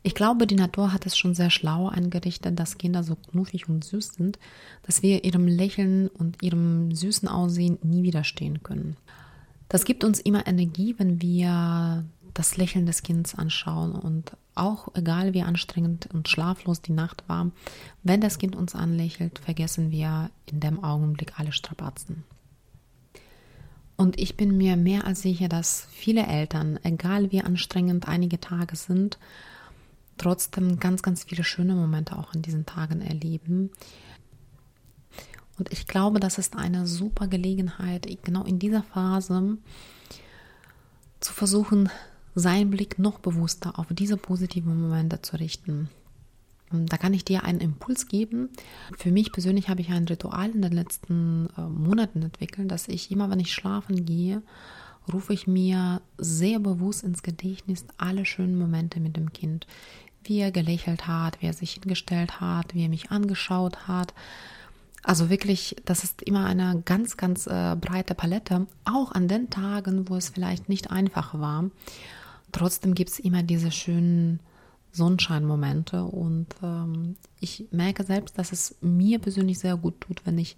Ich 0.04 0.16
glaube, 0.16 0.48
die 0.48 0.56
Natur 0.56 0.94
hat 0.94 1.06
es 1.06 1.18
schon 1.18 1.36
sehr 1.36 1.50
schlau 1.50 1.88
eingerichtet, 1.88 2.60
dass 2.60 2.78
Kinder 2.78 3.04
so 3.04 3.16
knuffig 3.16 3.70
und 3.70 3.84
süß 3.84 4.14
sind, 4.14 4.40
dass 4.84 5.04
wir 5.04 5.24
ihrem 5.24 5.48
Lächeln 5.48 6.08
und 6.08 6.42
ihrem 6.44 6.94
süßen 6.94 7.28
Aussehen 7.28 7.78
nie 7.84 8.04
widerstehen 8.04 8.64
können. 8.64 8.98
Das 9.70 9.86
gibt 9.86 10.04
uns 10.04 10.20
immer 10.20 10.48
Energie, 10.48 10.96
wenn 10.98 11.22
wir 11.22 12.06
das 12.34 12.58
Lächeln 12.58 12.86
des 12.86 13.04
Kindes 13.04 13.36
anschauen 13.36 13.94
und 13.94 14.32
auch 14.60 14.94
egal 14.96 15.34
wie 15.34 15.44
anstrengend 15.44 16.10
und 16.14 16.28
schlaflos 16.28 16.82
die 16.82 16.94
Nacht 16.94 17.24
war, 17.28 17.52
wenn 18.04 18.22
das 18.22 18.40
Kind 18.40 18.56
uns 18.56 18.76
anlächelt, 18.76 19.40
vergessen 19.40 19.92
wir 19.92 20.30
in 20.46 20.60
dem 20.60 20.84
Augenblick 20.84 21.40
alle 21.40 21.52
Strapazen. 21.52 22.24
Und 23.96 24.20
ich 24.20 24.38
bin 24.38 24.58
mir 24.58 24.78
mehr 24.78 25.06
als 25.06 25.24
sicher, 25.24 25.50
dass 25.50 25.88
viele 25.92 26.28
Eltern, 26.28 26.80
egal 26.84 27.32
wie 27.32 27.42
anstrengend 27.42 28.08
einige 28.08 28.40
Tage 28.40 28.76
sind, 28.76 29.18
trotzdem 30.18 30.80
ganz, 30.80 31.02
ganz 31.02 31.24
viele 31.24 31.44
schöne 31.44 31.74
Momente 31.74 32.18
auch 32.18 32.34
in 32.34 32.44
diesen 32.44 32.66
Tagen 32.66 33.02
erleben. 33.02 33.72
Und 35.58 35.72
ich 35.72 35.88
glaube, 35.88 36.20
das 36.20 36.38
ist 36.38 36.56
eine 36.56 36.86
super 36.86 37.28
Gelegenheit, 37.28 38.08
genau 38.24 38.44
in 38.44 38.60
dieser 38.60 38.84
Phase 38.84 39.58
zu 41.20 41.34
versuchen, 41.34 41.90
seinen 42.40 42.70
Blick 42.70 43.00
noch 43.00 43.18
bewusster 43.18 43.80
auf 43.80 43.88
diese 43.90 44.16
positiven 44.16 44.80
Momente 44.80 45.22
zu 45.24 45.38
richten. 45.38 45.90
Da 46.72 46.98
kann 46.98 47.14
ich 47.14 47.26
dir 47.26 47.44
einen 47.44 47.62
Impuls 47.62 48.08
geben. 48.08 48.50
Für 48.98 49.12
mich 49.12 49.32
persönlich 49.32 49.70
habe 49.70 49.82
ich 49.82 49.90
ein 49.90 50.08
Ritual 50.08 50.52
in 50.52 50.62
den 50.62 50.74
letzten 50.74 51.48
äh, 51.58 51.62
Monaten 51.62 52.22
entwickelt, 52.22 52.70
dass 52.70 52.90
ich 52.90 53.10
immer, 53.10 53.30
wenn 53.32 53.40
ich 53.40 53.54
schlafen 53.54 54.06
gehe, 54.06 54.44
rufe 55.12 55.34
ich 55.34 55.48
mir 55.48 56.02
sehr 56.18 56.60
bewusst 56.60 57.04
ins 57.04 57.24
Gedächtnis 57.24 57.86
alle 57.98 58.26
schönen 58.26 58.60
Momente 58.60 59.00
mit 59.00 59.16
dem 59.16 59.32
Kind. 59.34 59.66
Wie 60.24 60.40
er 60.40 60.52
gelächelt 60.52 61.08
hat, 61.08 61.42
wie 61.42 61.48
er 61.48 61.54
sich 61.54 61.72
hingestellt 61.72 62.40
hat, 62.40 62.76
wie 62.76 62.84
er 62.84 62.90
mich 62.90 63.10
angeschaut 63.10 63.88
hat. 63.88 64.14
Also 65.02 65.30
wirklich, 65.30 65.78
das 65.86 66.04
ist 66.04 66.22
immer 66.22 66.46
eine 66.46 66.84
ganz, 66.84 67.16
ganz 67.16 67.48
äh, 67.48 67.78
breite 67.80 68.14
Palette, 68.14 68.68
auch 68.84 69.14
an 69.14 69.30
den 69.30 69.50
Tagen, 69.50 70.10
wo 70.10 70.18
es 70.18 70.30
vielleicht 70.30 70.68
nicht 70.68 70.92
einfach 70.92 71.40
war. 71.40 71.72
Trotzdem 72.52 72.96
gibt 72.96 73.12
es 73.12 73.20
immer 73.20 73.44
diese 73.44 73.72
schönen 73.72 74.40
Sonnenscheinmomente. 74.92 76.04
Und 76.04 76.48
ähm, 76.64 77.16
ich 77.40 77.68
merke 77.72 78.04
selbst, 78.04 78.38
dass 78.38 78.52
es 78.52 78.76
mir 78.82 79.20
persönlich 79.20 79.60
sehr 79.60 79.78
gut 79.78 80.02
tut, 80.02 80.26
wenn 80.26 80.38
ich 80.38 80.58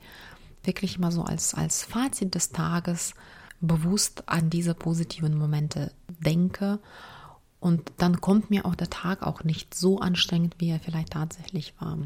wirklich 0.64 1.00
mal 1.00 1.12
so 1.12 1.24
als, 1.24 1.54
als 1.54 1.84
Fazit 1.84 2.36
des 2.36 2.52
Tages 2.52 3.14
bewusst 3.62 4.28
an 4.28 4.50
diese 4.50 4.74
positiven 4.74 5.38
Momente 5.38 5.92
denke. 6.08 6.80
Und 7.60 7.92
dann 7.98 8.22
kommt 8.22 8.50
mir 8.50 8.66
auch 8.66 8.76
der 8.76 8.90
Tag 8.90 9.24
auch 9.24 9.44
nicht 9.44 9.74
so 9.74 10.00
anstrengend, 10.00 10.56
wie 10.60 10.70
er 10.70 10.80
vielleicht 10.80 11.12
tatsächlich 11.12 11.74
war. 11.80 11.98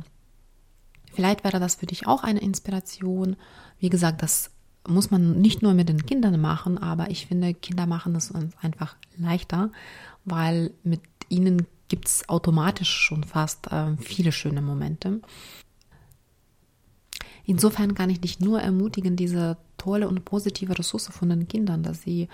Vielleicht 1.13 1.43
wäre 1.43 1.59
das 1.59 1.75
für 1.75 1.85
dich 1.85 2.07
auch 2.07 2.23
eine 2.23 2.39
Inspiration. 2.41 3.35
Wie 3.77 3.89
gesagt, 3.89 4.23
das 4.23 4.49
muss 4.87 5.11
man 5.11 5.39
nicht 5.39 5.61
nur 5.61 5.73
mit 5.73 5.89
den 5.89 6.05
Kindern 6.05 6.39
machen, 6.39 6.77
aber 6.77 7.09
ich 7.09 7.27
finde, 7.27 7.53
Kinder 7.53 7.85
machen 7.85 8.15
es 8.15 8.31
uns 8.31 8.53
einfach 8.61 8.95
leichter, 9.17 9.71
weil 10.25 10.71
mit 10.83 11.01
ihnen 11.29 11.65
gibt 11.87 12.07
es 12.07 12.27
automatisch 12.27 12.89
schon 12.89 13.23
fast 13.23 13.71
äh, 13.71 13.95
viele 13.97 14.31
schöne 14.31 14.61
Momente. 14.61 15.21
Insofern 17.45 17.93
kann 17.93 18.09
ich 18.09 18.21
dich 18.21 18.39
nur 18.39 18.61
ermutigen, 18.61 19.15
diese 19.15 19.57
tolle 19.77 20.07
und 20.07 20.23
positive 20.25 20.77
Ressource 20.77 21.07
von 21.07 21.29
den 21.29 21.47
Kindern, 21.47 21.83
dass 21.83 22.01
sie 22.01 22.29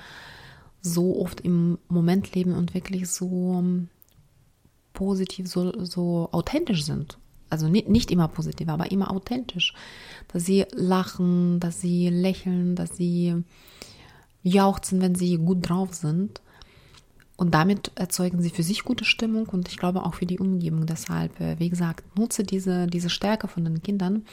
so 0.82 1.20
oft 1.22 1.42
im 1.42 1.78
Moment 1.88 2.34
leben 2.36 2.54
und 2.54 2.74
wirklich 2.74 3.10
so 3.10 3.56
ähm, 3.60 3.90
positiv, 4.94 5.48
so, 5.48 5.84
so 5.84 6.30
authentisch 6.32 6.84
sind. 6.86 7.18
Also 7.50 7.68
nicht, 7.68 8.12
immer 8.12 8.28
positiv, 8.28 8.70
aber 8.70 8.92
immer 8.92 9.12
authentisch. 9.12 9.74
Dass 10.28 10.46
sie 10.46 10.66
lachen, 10.72 11.60
dass 11.60 11.82
sie 11.82 12.10
lächeln, 12.10 12.76
dass 12.76 12.96
sie 12.96 13.44
jauchzen, 14.44 15.02
wenn 15.02 15.16
sie 15.16 15.38
gut 15.38 15.68
drauf 15.68 15.94
sind. 15.94 16.42
Und 17.38 17.54
damit 17.54 17.92
erzeugen 17.96 18.42
sie 18.42 18.50
für 18.50 18.64
sich 18.64 18.84
gute 18.84 19.06
Stimmung 19.06 19.48
und 19.48 19.70
ich 19.70 19.78
glaube 19.78 20.04
auch 20.06 20.16
für 20.16 20.26
die 20.26 20.40
Umgebung. 20.40 20.86
Deshalb, 20.86 21.40
äh, 21.40 21.58
wie 21.58 21.70
gesagt, 21.70 22.04
nutze 22.18 22.44
diese, 22.44 22.86
diese 22.88 23.10
Stärke 23.10 23.48
von 23.48 23.64
den 23.64 23.82
Kindern 23.82 24.26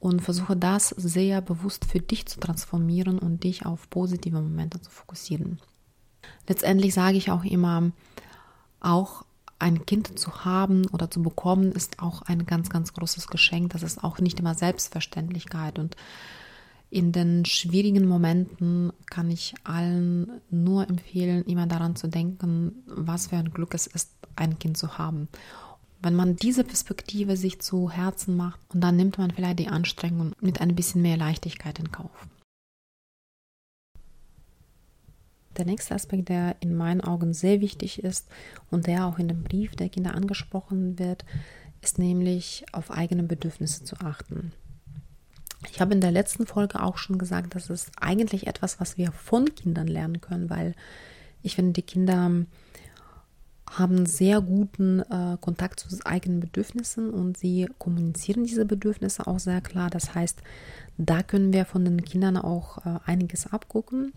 und 0.00 0.20
versuche 0.20 0.56
das 0.56 0.88
sehr 0.88 1.40
bewusst 1.40 1.84
für 1.84 2.00
dich 2.00 2.26
zu 2.26 2.40
transformieren 2.40 3.20
und 3.20 3.44
dich 3.44 3.64
auf 3.64 3.88
positive 3.88 4.40
Momente 4.40 4.80
zu 4.80 4.90
fokussieren. 4.90 5.60
Letztendlich 6.48 6.94
sage 6.94 7.16
ich 7.16 7.30
auch 7.30 7.44
immer, 7.44 7.92
auch 8.80 9.24
ein 9.62 9.86
Kind 9.86 10.18
zu 10.18 10.44
haben 10.44 10.86
oder 10.88 11.10
zu 11.10 11.22
bekommen, 11.22 11.72
ist 11.72 12.00
auch 12.00 12.22
ein 12.22 12.46
ganz, 12.46 12.68
ganz 12.68 12.92
großes 12.92 13.28
Geschenk. 13.28 13.72
Das 13.72 13.82
ist 13.82 14.02
auch 14.02 14.18
nicht 14.18 14.40
immer 14.40 14.54
Selbstverständlichkeit 14.54 15.78
und 15.78 15.96
in 16.90 17.10
den 17.10 17.46
schwierigen 17.46 18.06
Momenten 18.06 18.92
kann 19.06 19.30
ich 19.30 19.54
allen 19.64 20.42
nur 20.50 20.90
empfehlen, 20.90 21.42
immer 21.44 21.66
daran 21.66 21.96
zu 21.96 22.06
denken, 22.06 22.82
was 22.86 23.28
für 23.28 23.36
ein 23.36 23.50
Glück 23.50 23.72
es 23.72 23.86
ist, 23.86 24.10
ein 24.36 24.58
Kind 24.58 24.76
zu 24.76 24.98
haben. 24.98 25.28
Wenn 26.02 26.14
man 26.14 26.36
diese 26.36 26.64
Perspektive 26.64 27.36
sich 27.38 27.60
zu 27.60 27.90
Herzen 27.90 28.36
macht 28.36 28.60
und 28.74 28.82
dann 28.82 28.96
nimmt 28.96 29.16
man 29.16 29.30
vielleicht 29.30 29.60
die 29.60 29.68
Anstrengung 29.68 30.32
mit 30.40 30.60
ein 30.60 30.74
bisschen 30.74 31.00
mehr 31.00 31.16
Leichtigkeit 31.16 31.78
in 31.78 31.92
Kauf. 31.92 32.10
Der 35.56 35.66
nächste 35.66 35.94
Aspekt, 35.94 36.28
der 36.28 36.56
in 36.60 36.74
meinen 36.74 37.00
Augen 37.00 37.34
sehr 37.34 37.60
wichtig 37.60 38.02
ist 38.02 38.28
und 38.70 38.86
der 38.86 39.06
auch 39.06 39.18
in 39.18 39.28
dem 39.28 39.42
Brief 39.42 39.76
der 39.76 39.88
Kinder 39.88 40.14
angesprochen 40.14 40.98
wird, 40.98 41.24
ist 41.82 41.98
nämlich 41.98 42.64
auf 42.72 42.90
eigene 42.90 43.24
Bedürfnisse 43.24 43.84
zu 43.84 43.96
achten. 43.96 44.52
Ich 45.70 45.80
habe 45.80 45.94
in 45.94 46.00
der 46.00 46.10
letzten 46.10 46.46
Folge 46.46 46.82
auch 46.82 46.96
schon 46.96 47.18
gesagt, 47.18 47.54
das 47.54 47.70
ist 47.70 47.92
eigentlich 48.00 48.46
etwas, 48.46 48.80
was 48.80 48.98
wir 48.98 49.12
von 49.12 49.54
Kindern 49.54 49.86
lernen 49.86 50.20
können, 50.20 50.50
weil 50.50 50.74
ich 51.42 51.54
finde, 51.54 51.72
die 51.72 51.82
Kinder 51.82 52.46
haben 53.70 54.06
sehr 54.06 54.40
guten 54.40 55.00
äh, 55.00 55.36
Kontakt 55.40 55.80
zu 55.80 55.88
eigenen 56.04 56.40
Bedürfnissen 56.40 57.10
und 57.10 57.38
sie 57.38 57.68
kommunizieren 57.78 58.44
diese 58.44 58.66
Bedürfnisse 58.66 59.26
auch 59.26 59.38
sehr 59.38 59.60
klar. 59.60 59.88
Das 59.88 60.14
heißt, 60.14 60.42
da 60.98 61.22
können 61.22 61.52
wir 61.52 61.64
von 61.64 61.84
den 61.84 62.04
Kindern 62.04 62.36
auch 62.36 62.84
äh, 62.84 62.98
einiges 63.06 63.52
abgucken. 63.52 64.12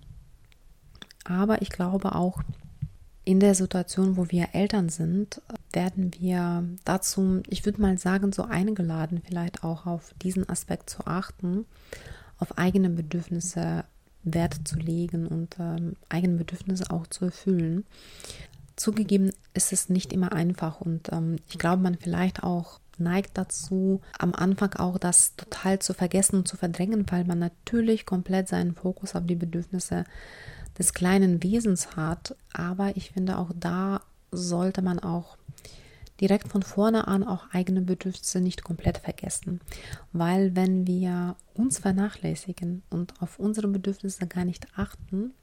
Aber 1.26 1.62
ich 1.62 1.70
glaube 1.70 2.16
auch, 2.16 2.42
in 3.26 3.40
der 3.40 3.56
Situation, 3.56 4.18
wo 4.18 4.30
wir 4.30 4.50
Eltern 4.54 4.88
sind, 4.90 5.42
werden 5.74 6.12
wir 6.20 6.64
dazu, 6.86 7.42
ich 7.50 7.66
würde 7.66 7.82
mal 7.82 7.98
sagen, 7.98 8.32
so 8.32 8.44
eingeladen, 8.44 9.22
vielleicht 9.26 9.64
auch 9.64 9.88
auf 9.88 10.14
diesen 10.22 10.48
Aspekt 10.48 10.90
zu 10.90 11.06
achten, 11.08 11.66
auf 12.38 12.58
eigene 12.58 12.90
Bedürfnisse 12.90 13.84
Wert 14.24 14.68
zu 14.68 14.78
legen 14.78 15.28
und 15.28 15.58
ähm, 15.60 15.96
eigene 16.10 16.38
Bedürfnisse 16.38 16.92
auch 16.92 17.08
zu 17.08 17.26
erfüllen. 17.26 17.86
Zugegeben 18.76 19.32
ist 19.54 19.72
es 19.74 19.90
nicht 19.90 20.14
immer 20.14 20.34
einfach 20.34 20.82
und 20.82 21.12
ähm, 21.12 21.38
ich 21.48 21.58
glaube, 21.58 21.82
man 21.82 21.98
vielleicht 21.98 22.44
auch 22.44 22.80
neigt 22.98 23.38
dazu, 23.38 24.02
am 24.18 24.34
Anfang 24.34 24.74
auch 24.76 24.98
das 24.98 25.36
total 25.36 25.80
zu 25.80 25.94
vergessen 25.94 26.38
und 26.38 26.48
zu 26.48 26.58
verdrängen, 26.58 27.06
weil 27.10 27.26
man 27.26 27.40
natürlich 27.40 28.06
komplett 28.06 28.48
seinen 28.48 28.74
Fokus 28.74 29.16
auf 29.16 29.26
die 29.26 29.36
Bedürfnisse 29.36 30.06
des 30.78 30.94
kleinen 30.94 31.42
Wesens 31.44 31.96
hat. 31.96 32.36
Aber 32.54 32.96
ich 32.98 33.12
finde, 33.12 33.38
auch 33.38 33.52
da 33.56 34.02
sollte 34.32 34.82
man 34.82 35.00
auch 35.00 35.38
direkt 36.22 36.48
von 36.48 36.64
vorne 36.64 37.08
an 37.08 37.24
auch 37.24 37.50
eigene 37.52 37.82
Bedürfnisse 37.82 38.40
nicht 38.40 38.64
komplett 38.64 39.00
vergessen. 39.00 39.60
Weil 40.14 40.56
wenn 40.56 40.88
wir 40.88 41.36
uns 41.54 41.80
vernachlässigen 41.80 42.84
und 42.90 43.22
auf 43.22 43.40
unsere 43.40 43.68
Bedürfnisse 43.68 44.28
gar 44.28 44.46
nicht 44.46 44.68
achten, 44.78 45.34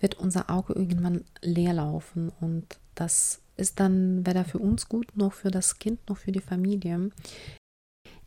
wird 0.00 0.18
unser 0.18 0.50
Auge 0.50 0.74
irgendwann 0.74 1.24
leer 1.40 1.74
laufen 1.74 2.30
und 2.40 2.78
das 2.94 3.40
ist 3.56 3.80
dann 3.80 4.26
weder 4.26 4.44
für 4.44 4.58
uns 4.58 4.88
gut 4.88 5.16
noch 5.16 5.32
für 5.32 5.50
das 5.50 5.78
Kind 5.78 6.08
noch 6.08 6.16
für 6.16 6.32
die 6.32 6.40
Familie. 6.40 7.10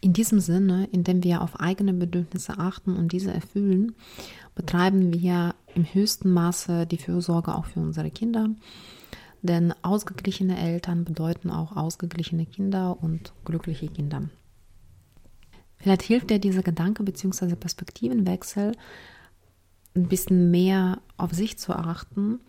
In 0.01 0.13
diesem 0.13 0.39
Sinne, 0.39 0.87
indem 0.91 1.23
wir 1.23 1.41
auf 1.41 1.59
eigene 1.59 1.93
Bedürfnisse 1.93 2.57
achten 2.57 2.95
und 2.95 3.11
diese 3.11 3.31
erfüllen, 3.33 3.95
betreiben 4.53 5.13
wir 5.13 5.55
im 5.75 5.83
höchsten 5.85 6.31
Maße 6.31 6.85
die 6.87 6.97
Fürsorge 6.97 7.55
auch 7.55 7.65
für 7.65 7.79
unsere 7.79 8.11
Kinder. 8.11 8.49
Denn 9.41 9.73
ausgeglichene 9.83 10.57
Eltern 10.57 11.05
bedeuten 11.05 11.51
auch 11.51 11.75
ausgeglichene 11.75 12.45
Kinder 12.45 12.97
und 13.01 13.33
glückliche 13.43 13.87
Kinder. 13.87 14.29
Vielleicht 15.77 16.01
hilft 16.01 16.31
dir 16.31 16.39
dieser 16.39 16.63
Gedanke 16.63 17.03
bzw. 17.03 17.55
Perspektivenwechsel, 17.55 18.71
ein 19.95 20.07
bisschen 20.07 20.49
mehr 20.49 20.99
auf 21.17 21.31
sich 21.33 21.59
zu 21.59 21.73
achten 21.73 22.39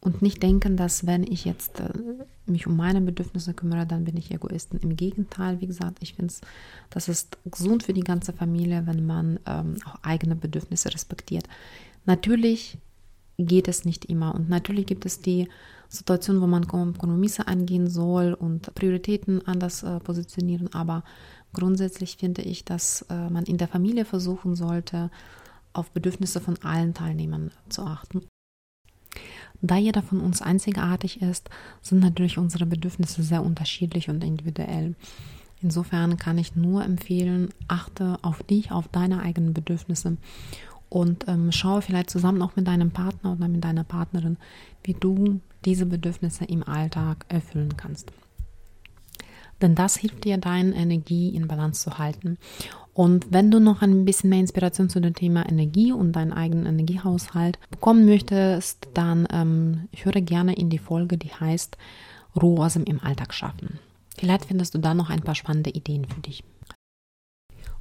und 0.00 0.20
nicht 0.20 0.42
denken, 0.42 0.76
dass 0.76 1.06
wenn 1.06 1.22
ich 1.22 1.44
jetzt 1.44 1.80
äh, 1.80 1.88
mich 2.44 2.66
um 2.66 2.76
meine 2.76 3.00
Bedürfnisse 3.00 3.54
kümmere, 3.54 3.86
dann 3.86 4.04
bin 4.04 4.16
ich 4.16 4.30
Egoisten. 4.30 4.78
Im 4.80 4.96
Gegenteil, 4.96 5.60
wie 5.60 5.68
gesagt, 5.68 5.98
ich 6.00 6.14
finde 6.14 6.32
es, 6.32 6.40
das 6.90 7.08
ist 7.08 7.38
gesund 7.44 7.84
für 7.84 7.92
die 7.92 8.02
ganze 8.02 8.32
Familie, 8.32 8.86
wenn 8.86 9.06
man 9.06 9.38
ähm, 9.46 9.76
auch 9.86 9.94
eigene 10.02 10.34
Bedürfnisse 10.36 10.92
respektiert. 10.92 11.48
Natürlich 12.04 12.78
geht 13.38 13.68
es 13.68 13.84
nicht 13.84 14.04
immer 14.06 14.34
und 14.34 14.48
natürlich 14.48 14.86
gibt 14.86 15.06
es 15.06 15.20
die 15.20 15.48
Situation, 15.88 16.40
wo 16.40 16.46
man 16.46 16.66
Kompromisse 16.66 17.48
angehen 17.48 17.88
soll 17.88 18.34
und 18.34 18.74
Prioritäten 18.74 19.46
anders 19.46 19.82
äh, 19.82 20.00
positionieren, 20.00 20.72
aber 20.72 21.04
grundsätzlich 21.52 22.16
finde 22.16 22.42
ich, 22.42 22.64
dass 22.64 23.02
äh, 23.10 23.30
man 23.30 23.44
in 23.44 23.58
der 23.58 23.68
Familie 23.68 24.04
versuchen 24.04 24.54
sollte, 24.54 25.10
auf 25.74 25.90
Bedürfnisse 25.90 26.40
von 26.40 26.56
allen 26.62 26.94
Teilnehmern 26.94 27.50
zu 27.68 27.82
achten. 27.82 28.22
Da 29.60 29.76
jeder 29.76 30.02
von 30.02 30.20
uns 30.20 30.42
einzigartig 30.42 31.22
ist, 31.22 31.48
sind 31.82 32.00
natürlich 32.00 32.38
unsere 32.38 32.66
Bedürfnisse 32.66 33.22
sehr 33.22 33.44
unterschiedlich 33.44 34.08
und 34.08 34.24
individuell. 34.24 34.96
Insofern 35.62 36.16
kann 36.16 36.38
ich 36.38 36.56
nur 36.56 36.84
empfehlen, 36.84 37.50
achte 37.68 38.18
auf 38.22 38.42
dich, 38.42 38.72
auf 38.72 38.88
deine 38.88 39.20
eigenen 39.20 39.54
Bedürfnisse 39.54 40.16
und 40.92 41.26
ähm, 41.26 41.50
schaue 41.52 41.80
vielleicht 41.80 42.10
zusammen 42.10 42.42
auch 42.42 42.54
mit 42.54 42.66
deinem 42.66 42.90
Partner 42.90 43.32
oder 43.32 43.48
mit 43.48 43.64
deiner 43.64 43.82
Partnerin, 43.82 44.36
wie 44.84 44.92
du 44.92 45.40
diese 45.64 45.86
Bedürfnisse 45.86 46.44
im 46.44 46.62
Alltag 46.62 47.24
erfüllen 47.30 47.78
kannst. 47.78 48.12
Denn 49.62 49.74
das 49.74 49.96
hilft 49.96 50.24
dir, 50.24 50.36
deine 50.36 50.74
Energie 50.74 51.30
in 51.30 51.48
Balance 51.48 51.82
zu 51.82 51.96
halten. 51.96 52.36
Und 52.92 53.28
wenn 53.30 53.50
du 53.50 53.58
noch 53.58 53.80
ein 53.80 54.04
bisschen 54.04 54.28
mehr 54.28 54.40
Inspiration 54.40 54.90
zu 54.90 55.00
dem 55.00 55.14
Thema 55.14 55.48
Energie 55.48 55.92
und 55.92 56.12
deinen 56.12 56.34
eigenen 56.34 56.66
Energiehaushalt 56.66 57.58
bekommen 57.70 58.04
möchtest, 58.04 58.88
dann 58.92 59.26
ähm, 59.32 59.88
höre 59.96 60.20
gerne 60.20 60.54
in 60.56 60.68
die 60.68 60.78
Folge, 60.78 61.16
die 61.16 61.32
heißt 61.32 61.78
Ruhosem 62.36 62.84
im 62.84 63.00
Alltag 63.00 63.32
schaffen. 63.32 63.78
Vielleicht 64.18 64.44
findest 64.44 64.74
du 64.74 64.78
da 64.78 64.92
noch 64.92 65.08
ein 65.08 65.22
paar 65.22 65.34
spannende 65.34 65.70
Ideen 65.70 66.04
für 66.04 66.20
dich. 66.20 66.44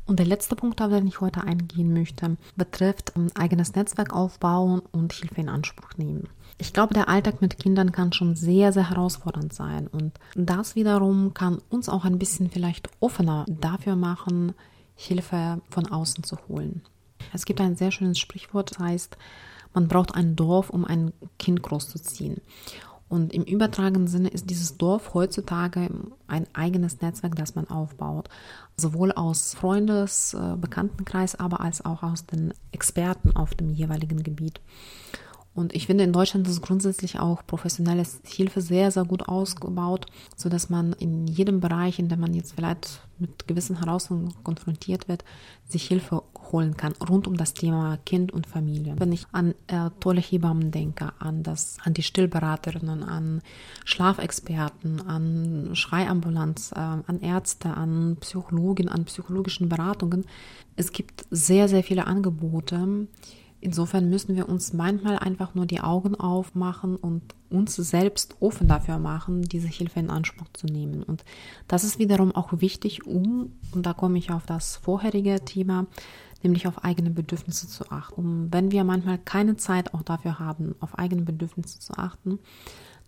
Und 0.06 0.20
der 0.20 0.26
letzte 0.26 0.56
Punkt, 0.56 0.82
auf 0.82 0.90
den 0.90 1.08
ich 1.08 1.22
heute 1.22 1.44
eingehen 1.44 1.94
möchte, 1.94 2.38
betrifft 2.56 3.16
ein 3.16 3.28
ähm, 3.28 3.32
eigenes 3.36 3.76
Netzwerk 3.76 4.14
aufbauen 4.14 4.82
und 4.92 5.14
Hilfe 5.14 5.42
in 5.42 5.50
Anspruch 5.50 5.98
nehmen. 5.98 6.28
Ich 6.58 6.74
glaube, 6.74 6.94
der 6.94 7.08
Alltag 7.08 7.42
mit 7.42 7.58
Kindern 7.58 7.92
kann 7.92 8.14
schon 8.14 8.36
sehr, 8.36 8.74
sehr 8.74 8.90
herausfordernd 8.90 9.54
sein. 9.54 9.88
Und 9.88 10.14
das 10.36 10.76
wiederum 10.76 11.34
kann 11.34 11.60
uns 11.70 11.90
auch 11.90 12.06
ein 12.06 12.20
bisschen 12.20 12.50
vielleicht 12.50 12.90
offener 13.00 13.46
dafür 13.48 13.96
machen, 13.96 14.54
Hilfe 14.96 15.62
von 15.70 15.88
außen 15.88 16.24
zu 16.24 16.38
holen. 16.48 16.82
Es 17.34 17.46
gibt 17.46 17.62
ein 17.62 17.76
sehr 17.76 17.92
schönes 17.92 18.20
Sprichwort, 18.20 18.72
das 18.72 18.80
heißt, 18.80 19.18
man 19.74 19.88
braucht 19.88 20.16
ein 20.16 20.36
Dorf, 20.36 20.70
um 20.70 20.86
ein 20.86 21.14
Kind 21.40 21.64
großzuziehen. 21.64 22.42
Und 23.12 23.34
im 23.34 23.44
übertragenen 23.44 24.08
Sinne 24.08 24.30
ist 24.30 24.50
dieses 24.50 24.78
Dorf 24.78 25.14
heutzutage 25.14 25.90
ein 26.28 26.48
eigenes 26.54 27.02
Netzwerk, 27.02 27.36
das 27.36 27.56
man 27.56 27.70
aufbaut. 27.70 28.30
Sowohl 28.78 29.12
aus 29.12 29.54
Freundes-, 29.54 30.34
äh, 30.34 30.56
Bekanntenkreis, 30.58 31.36
aber 31.36 31.62
als 31.62 31.84
auch 31.84 32.04
aus 32.04 32.26
den 32.26 32.54
Experten 32.72 33.36
auf 33.36 33.54
dem 33.54 33.70
jeweiligen 33.70 34.24
Gebiet. 34.24 34.62
Und 35.54 35.76
ich 35.76 35.86
finde, 35.86 36.06
in 36.06 36.14
Deutschland 36.14 36.48
ist 36.48 36.62
grundsätzlich 36.62 37.20
auch 37.20 37.46
professionelle 37.46 38.06
Hilfe 38.24 38.62
sehr, 38.62 38.90
sehr 38.90 39.04
gut 39.04 39.28
ausgebaut, 39.28 40.06
so 40.38 40.48
dass 40.48 40.70
man 40.70 40.94
in 40.94 41.28
jedem 41.28 41.60
Bereich, 41.60 42.00
in 42.00 42.08
dem 42.08 42.22
man 42.22 42.34
jetzt 42.34 42.54
vielleicht 42.54 43.02
mit 43.20 43.48
gewissen 43.48 43.80
Herausforderungen 43.80 44.34
konfrontiert 44.44 45.10
wird, 45.10 45.26
sich 45.68 45.88
Hilfe 45.88 46.24
holen 46.52 46.76
kann 46.78 46.94
rund 46.94 47.28
um 47.28 47.38
das 47.38 47.54
Thema 47.54 47.98
Kind 48.06 48.32
und 48.32 48.48
Familie. 48.48 48.96
Wenn 48.98 49.12
ich 49.12 49.26
an 49.32 49.54
äh, 49.68 49.90
tolle 50.00 50.22
Hebammen 50.22 50.72
denke, 50.72 51.14
an 51.20 51.44
das, 51.44 51.78
an 51.84 51.94
die 51.94 52.04
Stillberaterinnen, 52.04 53.04
an 53.04 53.42
Schlafexperten, 53.86 55.02
an 55.08 55.70
Schreiambulanz, 55.74 56.72
äh, 56.74 56.80
an 56.80 57.20
Ärzte, 57.22 57.70
an 57.70 58.18
Psychologen, 58.20 58.90
an 58.90 59.06
psychologischen 59.06 59.70
Beratungen, 59.70 60.26
es 60.76 60.92
gibt 60.92 61.26
sehr, 61.30 61.68
sehr 61.68 61.84
viele 61.84 62.08
Angebote, 62.08 63.08
Insofern 63.64 64.10
müssen 64.10 64.36
wir 64.36 64.50
uns 64.50 64.74
manchmal 64.74 65.20
einfach 65.20 65.54
nur 65.54 65.68
die 65.68 65.82
Augen 65.82 66.16
aufmachen 66.16 66.96
und 66.96 67.22
uns 67.52 67.76
selbst 67.76 68.36
offen 68.40 68.68
dafür 68.68 68.98
machen, 68.98 69.44
diese 69.44 69.68
Hilfe 69.68 70.00
in 70.00 70.10
Anspruch 70.10 70.48
zu 70.54 70.66
nehmen. 70.66 71.04
Und 71.04 71.24
das 71.68 71.84
ist 71.84 72.00
wiederum 72.00 72.34
auch 72.34 72.60
wichtig, 72.60 73.06
um, 73.06 73.54
und 73.72 73.86
da 73.86 73.94
komme 73.94 74.18
ich 74.18 74.32
auf 74.32 74.48
das 74.48 74.78
vorherige 74.78 75.46
Thema, 75.46 75.86
nämlich 76.44 76.68
auf 76.68 76.84
eigene 76.84 77.10
Bedürfnisse 77.10 77.68
zu 77.68 77.92
achten. 77.92 78.22
Um, 78.22 78.48
wenn 78.52 78.72
wir 78.72 78.84
manchmal 78.84 79.18
keine 79.18 79.56
Zeit 79.58 79.94
auch 79.94 80.02
dafür 80.02 80.40
haben, 80.40 80.76
auf 80.80 80.98
eigene 80.98 81.22
Bedürfnisse 81.22 81.80
zu 81.80 81.94
achten, 81.94 82.40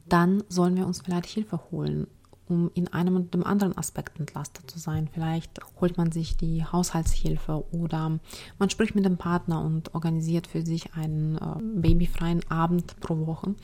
dann 0.08 0.43
sollen 0.50 0.76
wir 0.76 0.86
uns 0.86 1.02
vielleicht 1.02 1.28
Hilfe 1.28 1.60
holen 1.72 2.08
um 2.48 2.72
in 2.74 2.91
einem 2.91 3.15
und 3.15 3.34
dem 3.34 3.46
anderen 3.46 3.78
Aspekt 3.78 4.19
entlastet 4.19 4.69
zu 4.69 4.80
sein. 4.80 5.10
Vielleicht 5.12 5.60
holt 5.80 5.98
man 5.98 6.12
sich 6.12 6.38
die 6.38 6.65
Haushaltshilfe 6.65 7.63
oder 7.72 8.19
man 8.60 8.69
spricht 8.69 8.96
mit 8.96 9.06
dem 9.06 9.17
Partner 9.17 9.62
und 9.62 9.93
organisiert 9.96 10.48
für 10.48 10.65
sich 10.65 10.93
einen 10.93 11.38
äh, 11.38 11.80
babyfreien 11.80 12.41
Abend 12.50 13.00
pro 13.00 13.26
Woche. 13.26 13.56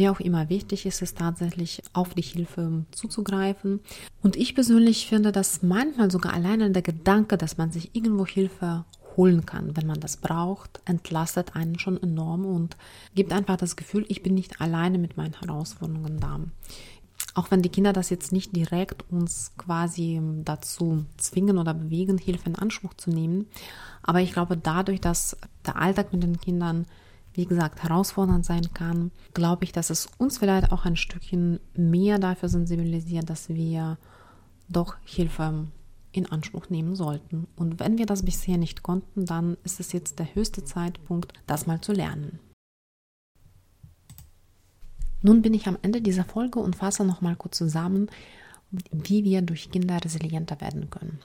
Wie 0.00 0.08
auch 0.08 0.20
immer 0.20 0.48
wichtig 0.48 0.86
ist 0.86 1.02
es 1.02 1.12
tatsächlich, 1.12 1.82
auf 1.92 2.14
die 2.14 2.22
Hilfe 2.22 2.86
zuzugreifen. 2.90 3.80
Und 4.22 4.34
ich 4.34 4.54
persönlich 4.54 5.06
finde, 5.06 5.30
dass 5.30 5.62
manchmal 5.62 6.10
sogar 6.10 6.32
alleine 6.32 6.70
der 6.70 6.80
Gedanke, 6.80 7.36
dass 7.36 7.58
man 7.58 7.70
sich 7.70 7.94
irgendwo 7.94 8.24
Hilfe 8.24 8.86
holen 9.18 9.44
kann, 9.44 9.76
wenn 9.76 9.86
man 9.86 10.00
das 10.00 10.16
braucht, 10.16 10.80
entlastet 10.86 11.54
einen 11.54 11.78
schon 11.78 12.02
enorm 12.02 12.46
und 12.46 12.78
gibt 13.14 13.30
einfach 13.30 13.58
das 13.58 13.76
Gefühl, 13.76 14.06
ich 14.08 14.22
bin 14.22 14.32
nicht 14.32 14.62
alleine 14.62 14.96
mit 14.96 15.18
meinen 15.18 15.34
Herausforderungen 15.38 16.18
da 16.18 16.40
auch 17.34 17.50
wenn 17.50 17.60
die 17.62 17.68
Kinder 17.68 17.92
das 17.92 18.10
jetzt 18.10 18.32
nicht 18.32 18.56
direkt 18.56 19.04
uns 19.10 19.52
quasi 19.56 20.20
dazu 20.44 21.04
zwingen 21.18 21.58
oder 21.58 21.74
bewegen, 21.74 22.18
Hilfe 22.18 22.48
in 22.48 22.56
Anspruch 22.56 22.94
zu 22.94 23.10
nehmen. 23.10 23.46
Aber 24.02 24.20
ich 24.20 24.32
glaube, 24.32 24.56
dadurch, 24.56 25.00
dass 25.00 25.36
der 25.66 25.76
Alltag 25.76 26.12
mit 26.12 26.22
den 26.22 26.40
Kindern, 26.40 26.86
wie 27.34 27.46
gesagt, 27.46 27.82
herausfordernd 27.82 28.44
sein 28.44 28.74
kann, 28.74 29.12
glaube 29.34 29.64
ich, 29.64 29.72
dass 29.72 29.90
es 29.90 30.08
uns 30.18 30.38
vielleicht 30.38 30.72
auch 30.72 30.84
ein 30.84 30.96
Stückchen 30.96 31.60
mehr 31.74 32.18
dafür 32.18 32.48
sensibilisiert, 32.48 33.30
dass 33.30 33.48
wir 33.48 33.98
doch 34.68 34.96
Hilfe 35.04 35.66
in 36.12 36.30
Anspruch 36.30 36.70
nehmen 36.70 36.96
sollten. 36.96 37.46
Und 37.56 37.78
wenn 37.78 37.98
wir 37.98 38.06
das 38.06 38.24
bisher 38.24 38.58
nicht 38.58 38.82
konnten, 38.82 39.26
dann 39.26 39.56
ist 39.64 39.78
es 39.78 39.92
jetzt 39.92 40.18
der 40.18 40.34
höchste 40.34 40.64
Zeitpunkt, 40.64 41.32
das 41.46 41.66
mal 41.66 41.80
zu 41.80 41.92
lernen. 41.92 42.40
Nun 45.22 45.42
bin 45.42 45.54
ich 45.54 45.66
am 45.66 45.78
Ende 45.82 46.00
dieser 46.00 46.24
Folge 46.24 46.58
und 46.58 46.76
fasse 46.76 47.04
nochmal 47.04 47.36
kurz 47.36 47.58
zusammen, 47.58 48.08
wie 48.90 49.24
wir 49.24 49.42
durch 49.42 49.70
Kinder 49.70 50.02
resilienter 50.02 50.60
werden 50.60 50.90
können. 50.90 51.20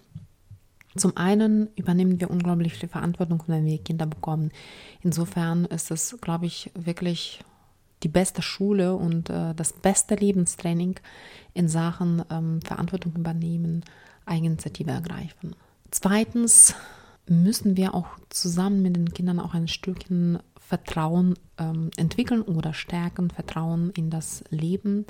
Zum 0.96 1.18
einen 1.18 1.70
übernehmen 1.76 2.20
wir 2.20 2.30
unglaublich 2.30 2.74
viel 2.76 2.90
Verantwortung, 2.90 3.44
wenn 3.48 3.66
wir 3.66 3.78
Kinder 3.80 4.06
bekommen. 4.06 4.52
Insofern 5.02 5.66
ist 5.66 5.92
es, 5.92 6.18
glaube 6.22 6.46
ich, 6.46 6.72
wirklich 6.74 7.44
die 8.04 8.08
beste 8.08 8.42
Schule 8.42 8.96
und 8.96 9.30
äh, 9.30 9.54
das 9.56 9.74
beste 9.74 10.16
Lebenstraining 10.16 11.00
in 11.54 11.68
Sachen 11.68 12.24
ähm, 12.30 12.62
Verantwortung 12.62 13.14
übernehmen, 13.16 13.84
Eigeninitiative 14.26 14.92
ergreifen. 14.92 15.56
Zweitens 15.92 16.76
müssen 17.28 17.78
wir 17.78 17.94
auch 17.94 18.08
zusammen 18.30 18.82
mit 18.82 18.96
den 18.96 19.14
Kindern 19.14 19.40
auch 19.40 19.54
ein 19.54 19.68
Stückchen 19.68 20.40
Vertrauen 20.60 21.36
ähm, 21.58 21.92
entwickeln 21.96 22.42
oder 22.42 22.74
stärken, 22.74 23.30
Vertrauen 23.30 23.92
in 23.92 24.10
das 24.10 24.44
Leben, 24.50 25.06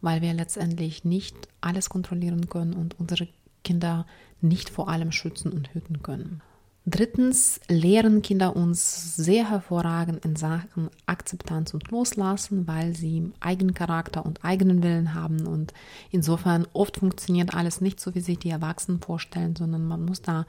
weil 0.00 0.22
wir 0.22 0.32
letztendlich 0.32 1.04
nicht 1.04 1.36
alles 1.60 1.88
kontrollieren 1.88 2.48
können 2.48 2.74
und 2.74 2.98
unsere 2.98 3.28
Kinder 3.64 4.06
nicht 4.40 4.70
vor 4.70 4.88
allem 4.88 5.10
schützen 5.10 5.52
und 5.52 5.74
hüten 5.74 6.02
können. 6.02 6.42
Drittens 6.86 7.60
lehren 7.66 8.20
Kinder 8.20 8.54
uns 8.54 9.16
sehr 9.16 9.48
hervorragend 9.48 10.22
in 10.22 10.36
Sachen 10.36 10.90
Akzeptanz 11.06 11.72
und 11.72 11.90
Loslassen, 11.90 12.66
weil 12.66 12.94
sie 12.94 13.32
eigenen 13.40 13.72
Charakter 13.72 14.26
und 14.26 14.44
eigenen 14.44 14.82
Willen 14.82 15.14
haben. 15.14 15.46
Und 15.46 15.72
insofern 16.10 16.66
oft 16.74 16.98
funktioniert 16.98 17.54
alles 17.54 17.80
nicht 17.80 18.00
so, 18.00 18.14
wie 18.14 18.20
sich 18.20 18.38
die 18.38 18.50
Erwachsenen 18.50 19.00
vorstellen, 19.00 19.56
sondern 19.56 19.86
man 19.86 20.04
muss 20.04 20.20
da 20.20 20.44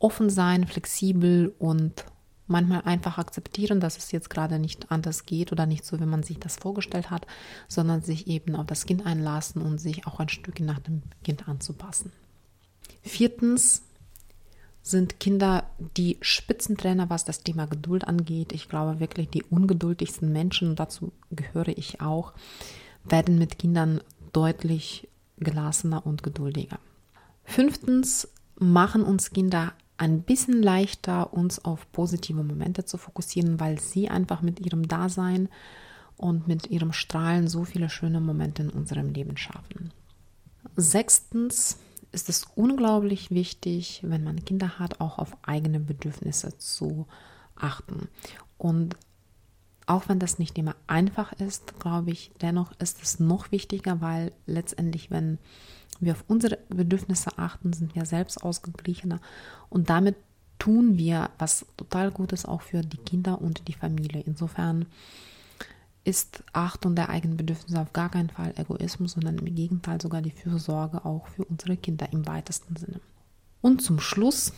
offen 0.00 0.30
sein, 0.30 0.66
flexibel 0.66 1.54
und 1.60 2.04
manchmal 2.48 2.82
einfach 2.82 3.18
akzeptieren, 3.18 3.78
dass 3.78 3.98
es 3.98 4.10
jetzt 4.10 4.30
gerade 4.30 4.58
nicht 4.58 4.90
anders 4.90 5.26
geht 5.26 5.52
oder 5.52 5.66
nicht 5.66 5.84
so, 5.84 6.00
wie 6.00 6.06
man 6.06 6.24
sich 6.24 6.40
das 6.40 6.56
vorgestellt 6.56 7.10
hat, 7.10 7.26
sondern 7.68 8.02
sich 8.02 8.26
eben 8.26 8.56
auf 8.56 8.66
das 8.66 8.84
Kind 8.84 9.06
einlassen 9.06 9.62
und 9.62 9.78
sich 9.78 10.08
auch 10.08 10.18
ein 10.18 10.28
Stück 10.28 10.58
nach 10.58 10.80
dem 10.80 11.02
Kind 11.22 11.48
anzupassen. 11.48 12.10
Viertens 13.08 13.82
sind 14.82 15.20
Kinder 15.20 15.68
die 15.96 16.18
Spitzentrainer, 16.20 17.10
was 17.10 17.24
das 17.24 17.42
Thema 17.42 17.66
Geduld 17.66 18.04
angeht. 18.06 18.52
Ich 18.52 18.68
glaube 18.68 19.00
wirklich, 19.00 19.28
die 19.28 19.42
ungeduldigsten 19.42 20.32
Menschen, 20.32 20.76
dazu 20.76 21.12
gehöre 21.30 21.76
ich 21.76 22.00
auch, 22.00 22.32
werden 23.04 23.38
mit 23.38 23.58
Kindern 23.58 24.00
deutlich 24.32 25.08
gelassener 25.38 26.06
und 26.06 26.22
geduldiger. 26.22 26.78
Fünftens 27.44 28.28
machen 28.58 29.02
uns 29.02 29.30
Kinder 29.30 29.72
ein 29.98 30.22
bisschen 30.22 30.62
leichter, 30.62 31.32
uns 31.32 31.64
auf 31.64 31.90
positive 31.92 32.42
Momente 32.42 32.84
zu 32.84 32.98
fokussieren, 32.98 33.58
weil 33.58 33.80
sie 33.80 34.08
einfach 34.08 34.42
mit 34.42 34.60
ihrem 34.60 34.86
Dasein 34.86 35.48
und 36.16 36.46
mit 36.46 36.68
ihrem 36.68 36.92
Strahlen 36.92 37.48
so 37.48 37.64
viele 37.64 37.90
schöne 37.90 38.20
Momente 38.20 38.62
in 38.62 38.70
unserem 38.70 39.12
Leben 39.12 39.36
schaffen. 39.36 39.92
Sechstens 40.76 41.78
ist 42.12 42.28
es 42.28 42.46
unglaublich 42.54 43.30
wichtig, 43.30 44.00
wenn 44.04 44.24
man 44.24 44.44
Kinder 44.44 44.78
hat, 44.78 45.00
auch 45.00 45.18
auf 45.18 45.36
eigene 45.42 45.80
Bedürfnisse 45.80 46.56
zu 46.58 47.06
achten. 47.56 48.08
Und 48.56 48.96
auch 49.86 50.08
wenn 50.08 50.18
das 50.18 50.38
nicht 50.38 50.58
immer 50.58 50.76
einfach 50.86 51.32
ist, 51.32 51.80
glaube 51.80 52.10
ich, 52.10 52.30
dennoch 52.40 52.72
ist 52.78 53.02
es 53.02 53.20
noch 53.20 53.52
wichtiger, 53.52 54.00
weil 54.00 54.32
letztendlich, 54.46 55.10
wenn 55.10 55.38
wir 56.00 56.12
auf 56.12 56.24
unsere 56.28 56.58
Bedürfnisse 56.68 57.38
achten, 57.38 57.72
sind 57.72 57.94
wir 57.94 58.04
selbst 58.04 58.42
ausgeglichener 58.42 59.20
und 59.70 59.90
damit 59.90 60.16
tun 60.58 60.98
wir 60.98 61.30
was 61.38 61.66
total 61.76 62.10
Gutes 62.10 62.44
auch 62.44 62.62
für 62.62 62.82
die 62.82 62.98
Kinder 62.98 63.40
und 63.40 63.68
die 63.68 63.72
Familie. 63.72 64.22
Insofern 64.26 64.86
ist 66.08 66.42
Achtung 66.54 66.94
der 66.96 67.10
eigenen 67.10 67.36
Bedürfnisse 67.36 67.78
auf 67.78 67.92
gar 67.92 68.08
keinen 68.08 68.30
Fall 68.30 68.54
Egoismus, 68.56 69.12
sondern 69.12 69.36
im 69.36 69.54
Gegenteil 69.54 70.00
sogar 70.00 70.22
die 70.22 70.30
Fürsorge 70.30 71.04
auch 71.04 71.28
für 71.28 71.44
unsere 71.44 71.76
Kinder 71.76 72.10
im 72.12 72.26
weitesten 72.26 72.76
Sinne. 72.76 73.00
Und 73.60 73.82
zum 73.82 74.00
Schluss 74.00 74.54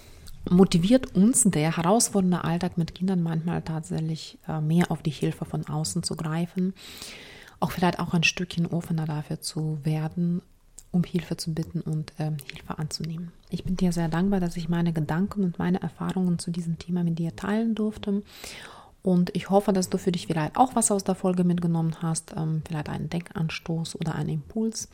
motiviert 0.49 1.17
uns 1.17 1.43
der 1.43 1.77
herausfordernde 1.77 2.45
Alltag 2.45 2.79
mit 2.79 2.95
Kindern 2.95 3.25
manchmal 3.25 3.63
tatsächlich 3.63 4.39
äh, 4.47 4.61
mehr 4.61 4.93
auf 4.93 5.03
die 5.03 5.11
Hilfe 5.11 5.45
von 5.45 5.67
außen 5.67 6.05
zu 6.05 6.15
greifen, 6.15 6.73
auch 7.59 7.73
vielleicht 7.73 7.99
auch 7.99 8.15
ein 8.15 8.23
Stückchen 8.23 8.69
offener 8.69 9.05
dafür 9.05 9.41
zu 9.41 9.81
werden, 9.83 10.43
um 10.93 11.03
Hilfe 11.03 11.37
zu 11.37 11.53
bitten 11.53 11.81
und 11.81 12.13
äh, 12.21 12.31
Hilfe 12.53 12.79
anzunehmen. 12.79 13.33
Ich 13.49 13.65
bin 13.65 13.77
dir 13.77 13.91
sehr 13.91 14.09
dankbar, 14.09 14.39
dass 14.39 14.57
ich 14.57 14.69
meine 14.69 14.93
Gedanken 14.93 15.43
und 15.43 15.59
meine 15.59 15.83
Erfahrungen 15.83 16.39
zu 16.39 16.53
diesem 16.53 16.79
Thema 16.79 17.03
mit 17.03 17.19
dir 17.19 17.35
teilen 17.35 17.75
durfte. 17.75 18.23
Und 19.03 19.35
ich 19.35 19.49
hoffe, 19.49 19.73
dass 19.73 19.89
du 19.89 19.97
für 19.97 20.13
dich 20.13 20.27
vielleicht 20.27 20.57
auch 20.57 20.75
was 20.75 20.91
aus 20.91 21.05
der 21.05 21.15
Folge 21.15 21.45
mitgenommen 21.45 22.03
hast, 22.03 22.35
ähm, 22.37 22.63
vielleicht 22.67 22.89
einen 22.89 23.09
Denkanstoß 23.09 23.97
oder 23.97 24.15
einen 24.15 24.29
Impuls. 24.29 24.89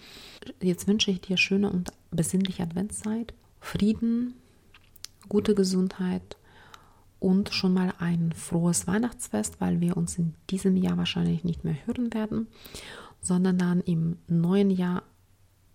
Jetzt 0.61 0.87
wünsche 0.87 1.11
ich 1.11 1.21
dir 1.21 1.37
schöne 1.37 1.71
und 1.71 1.93
besinnliche 2.11 2.63
Adventszeit, 2.63 3.35
Frieden, 3.61 4.35
gute 5.29 5.55
Gesundheit 5.55 6.37
und 7.19 7.53
schon 7.53 7.75
mal 7.75 7.93
ein 7.99 8.33
frohes 8.33 8.87
Weihnachtsfest, 8.87 9.61
weil 9.61 9.81
wir 9.81 9.97
uns 9.97 10.19
in 10.19 10.35
diesem 10.51 10.77
Jahr 10.77 10.97
wahrscheinlich 10.97 11.43
nicht 11.43 11.65
mehr 11.65 11.77
hören 11.87 12.15
werden, 12.15 12.47
sondern 13.21 13.59
dann 13.59 13.81
im 13.81 14.19
neuen 14.29 14.71
Jahr 14.71 15.03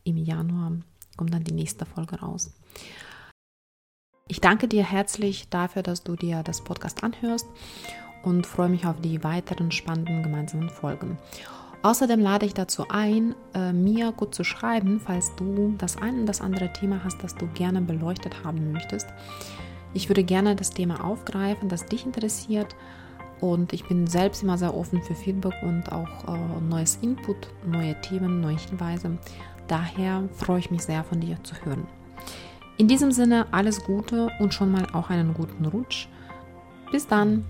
im 0.03 0.15
Januar 0.15 0.77
kommt 1.17 1.33
dann 1.33 1.43
die 1.43 1.53
nächste 1.53 1.85
Folge 1.85 2.19
raus. 2.21 2.53
Ich 4.29 4.39
danke 4.39 4.69
dir 4.69 4.85
herzlich 4.85 5.49
dafür, 5.49 5.83
dass 5.83 6.03
du 6.03 6.15
dir 6.15 6.41
das 6.43 6.63
Podcast 6.63 7.03
anhörst 7.03 7.45
und 8.23 8.45
freue 8.45 8.69
mich 8.69 8.85
auf 8.85 8.99
die 9.01 9.23
weiteren 9.23 9.71
spannenden 9.71 10.23
gemeinsamen 10.23 10.69
Folgen. 10.69 11.17
Außerdem 11.83 12.19
lade 12.19 12.45
ich 12.45 12.53
dazu 12.53 12.85
ein, 12.89 13.33
äh, 13.55 13.73
mir 13.73 14.11
gut 14.11 14.35
zu 14.35 14.43
schreiben, 14.43 15.01
falls 15.03 15.35
du 15.35 15.73
das 15.79 15.97
ein 15.97 16.19
und 16.19 16.25
das 16.27 16.39
andere 16.39 16.71
Thema 16.73 17.03
hast, 17.03 17.23
das 17.23 17.33
du 17.35 17.47
gerne 17.47 17.81
beleuchtet 17.81 18.43
haben 18.43 18.71
möchtest. 18.71 19.07
Ich 19.93 20.07
würde 20.07 20.23
gerne 20.23 20.55
das 20.55 20.69
Thema 20.69 21.03
aufgreifen, 21.03 21.69
das 21.69 21.85
dich 21.85 22.05
interessiert. 22.05 22.75
Und 23.39 23.73
ich 23.73 23.85
bin 23.85 24.05
selbst 24.05 24.43
immer 24.43 24.59
sehr 24.59 24.75
offen 24.75 25.01
für 25.01 25.15
Feedback 25.15 25.55
und 25.63 25.91
auch 25.91 26.27
äh, 26.27 26.61
neues 26.61 26.99
Input, 27.01 27.49
neue 27.65 27.99
Themen, 28.01 28.39
neue 28.39 28.57
Hinweise. 28.57 29.17
Daher 29.67 30.29
freue 30.33 30.59
ich 30.59 30.69
mich 30.69 30.83
sehr, 30.83 31.03
von 31.03 31.19
dir 31.19 31.43
zu 31.43 31.55
hören. 31.65 31.87
In 32.77 32.87
diesem 32.87 33.11
Sinne 33.11 33.47
alles 33.51 33.83
Gute 33.83 34.29
und 34.39 34.53
schon 34.53 34.71
mal 34.71 34.85
auch 34.93 35.09
einen 35.09 35.33
guten 35.33 35.65
Rutsch. 35.65 36.07
Bis 36.91 37.07
dann! 37.07 37.45